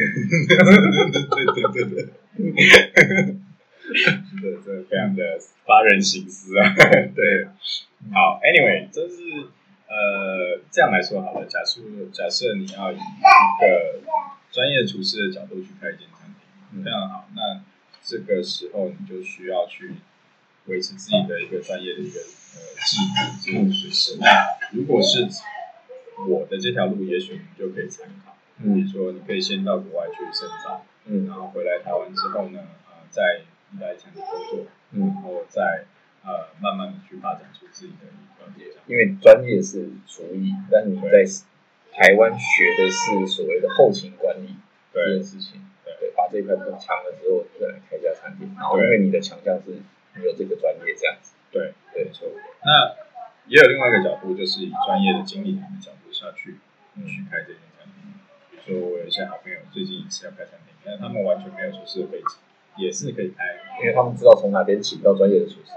[1.46, 2.08] 对对对对，
[4.42, 6.74] 对，这非常的发人深思啊。
[7.14, 7.48] 对，
[8.14, 9.48] 好，Anyway，就是
[9.88, 11.82] 呃这样来说好了，假设
[12.12, 14.00] 假设你要以一个
[14.52, 16.44] 专业厨师的角度去开一间餐厅，
[16.74, 17.30] 嗯非常好。
[17.36, 17.62] 那
[18.04, 19.96] 这个时候你就需要去
[20.66, 24.20] 维持自己的一个专业的一个呃技能、技能水平。
[24.20, 24.28] 那
[24.74, 25.28] 如果是
[26.28, 28.36] 我的这条路，也许你就可以参考。
[28.58, 33.42] 比如嗯说，你可以先到国外去深造，嗯然后回来台湾之后呢，呃，在
[33.74, 35.86] 意大利餐厅工作，嗯然嗯，后再
[36.24, 38.84] 呃慢慢的去发展出自己的一个这样。
[38.88, 41.24] 因为专业是厨艺，但你在
[41.92, 44.56] 台湾学的是所谓的后勤管理
[44.94, 45.62] 这件事情。
[45.84, 48.54] 对对，把这一块补强了之后，再来开一家餐厅。
[48.56, 49.72] 然后因为你的强项是
[50.16, 51.34] 你有这个专业这样子。
[51.52, 52.28] 对，对没错。
[52.64, 52.96] 那
[53.48, 56.58] 也有另外一个角度，就是以专业的经理人的角度下去
[56.96, 58.14] 嗯去开这间餐厅。
[58.50, 62.40] 比如说，我有一些好朋友最近也是要开餐厅，但他们完全没有厨师的背景，
[62.78, 63.44] 也是可以开。
[63.82, 65.74] 因为他们知道从哪边请到专业的厨师。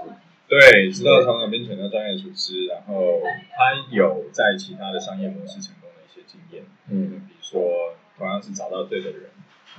[0.47, 3.21] 对，知道从哪边选到专业厨师，然后
[3.51, 6.63] 他有在其他的商业模式成功的一些经验。
[6.89, 9.29] 嗯比如说，同样是找到对的人，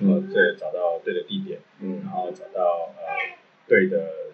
[0.00, 3.36] 呃，嗯对，找到对的地点，嗯然后找到呃
[3.68, 4.32] 对的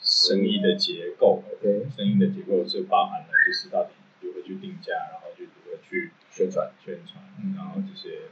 [0.00, 1.42] 生意的结构。
[1.52, 6.70] ，OK，生意的结构是包含了就是到底如何去定价，然后就如何去宣传。
[6.82, 7.22] 宣传，
[7.54, 8.22] 然后这些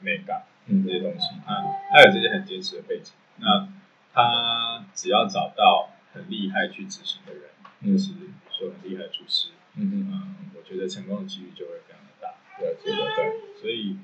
[0.00, 1.54] 美感嗯这些东西，他
[1.90, 3.14] 他有这些很坚实的背景。
[3.38, 3.66] 那
[4.12, 7.42] 他只要找到很厉害去执行的人，
[7.80, 8.12] 嗯就是
[8.50, 12.28] 说很厉害的厨师，嗯嗯嗯，我觉得成功的几率就会非常的大。
[12.60, 13.96] 了解了对，所以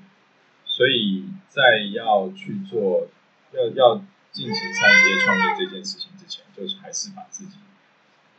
[0.65, 3.07] 所以在要去做
[3.53, 7.57] 要要进行餐饮业创业这件事情之前，就是还是把自己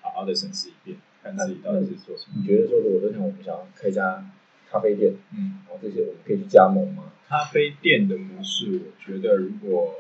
[0.03, 2.35] 好好的审视一遍，看自己到底是做什么。
[2.37, 4.25] 你觉得说，如果说像我们想要开一家
[4.71, 7.05] 咖啡店，嗯，然后这些我们可以去加盟吗？
[7.29, 9.95] 咖啡店的模式，我觉得如果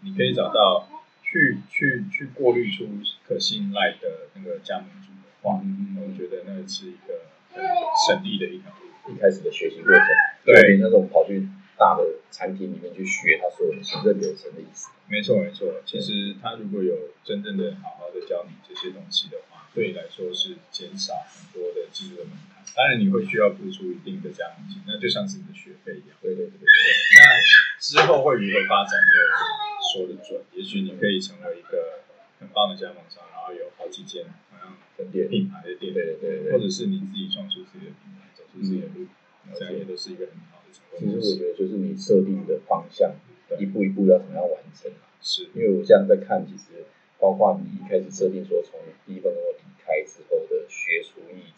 [0.00, 0.88] 你可以找到
[1.30, 2.88] 去去去过滤出
[3.24, 7.22] 可信赖的那个加盟主的话，嗯我觉得那是一个
[7.54, 7.62] 很
[8.08, 9.14] 省力的一条路。
[9.14, 10.06] 一开始的学习过程，
[10.44, 14.90] 对有点像是我们跑去大的餐厅里面去学他所有的行政流程的意思。
[15.08, 22.49] 没错没错，其实他如果有真正的好好的教你这些东西的话，对你来说是减少很多的技术的门槛。
[22.74, 26.16] 当然你会需要付出一定的加盟金，那就像是你的学费一样。
[26.22, 27.20] 对对对对那
[27.78, 29.22] 之后会如何发展，没有
[29.90, 30.40] 说得准。
[30.54, 32.04] 也许你可以成为一个
[32.38, 39.06] 很棒的加盟商，然后有好几间好像分店品牌的店，对对对对或者是你自己创出自己的品牌，走出自己的路，
[39.58, 41.36] 这样也都是一个很好的成功其实我。
[41.36, 43.12] 觉得就是你设定的方向，
[43.58, 44.90] 一步一步要怎么样完成。
[45.20, 46.84] 是，因为我这样在看，其实
[47.18, 51.52] 包括你一开始设定说从第一份工作离开之后的学厨艺，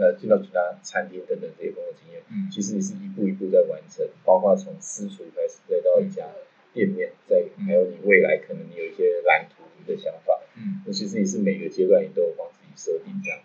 [0.00, 6.26] 呃，进到其他餐厅等等这些工作经验，嗯，其实你是一步一步在完成，包括从私厨开始，再到一家
[6.72, 13.44] 店面，再还有你未来可能你有一些蓝图你的想法，嗯，那其实你是每个阶段你都有帮自己设定这样子。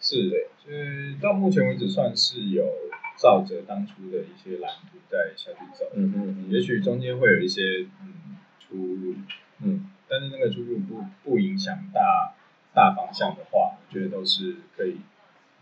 [0.00, 2.68] 是的，就是到目前为止算是有
[3.16, 7.62] 照着当初的一些蓝图在下去走，嗯嗯也许中间会有一些
[8.02, 9.14] 嗯出入，
[9.62, 9.90] 嗯。
[10.06, 12.34] 但是那个出入不不影响大
[12.74, 14.98] 大方向的话，我觉得都是可以，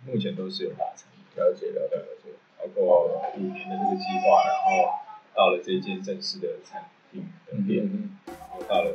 [0.06, 1.08] 目前都是有达成。
[1.34, 2.30] 了解了解了解。
[2.58, 4.92] 包括五年的这个计划，然后
[5.34, 8.94] 到了这间正式的餐厅的店，嗯然后到了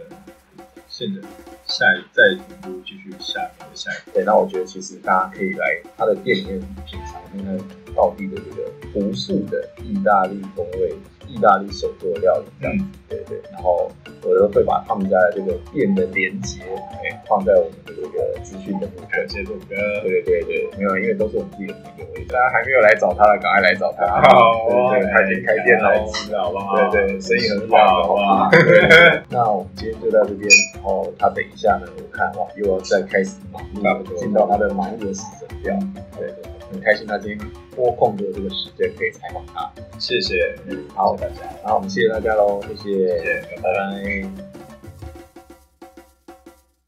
[0.87, 1.21] 现在
[1.65, 2.21] 下一再
[2.85, 4.11] 继续下面的下一步。
[4.13, 7.57] 对，那我觉得其实大家可以来他的店里面品尝看看
[7.93, 10.95] 道地的这个朴素的意大利风味、
[11.28, 12.86] 意大利手做料理这样子。
[13.09, 13.89] 对对，然后
[14.23, 16.61] 我都会把他们家的这个店的连接，
[17.03, 19.07] 哎，放在我们的这个资讯的部分。
[19.09, 24.05] 感谢杜哥，对对对，没有，因为都是我们自己的朋友，大家还没有来找他的，赶快来找他。
[24.21, 26.07] 好对对，他已经开店来了。
[26.11, 26.75] 吃好不好？
[26.91, 28.49] 对对，生意很好，好，不好？
[29.32, 35.73] 那我们今天就到这边，然后他等一下呢，我看哇，又要再开始忙碌，进到他的忙碌的时程表。
[36.19, 39.72] 对对，很开心他今天拨空的这个时间可以采访他。
[39.99, 40.55] 谢谢，
[40.93, 43.41] 好谢谢大家，然后我们谢谢大家喽，谢谢。
[43.57, 44.46] 拜拜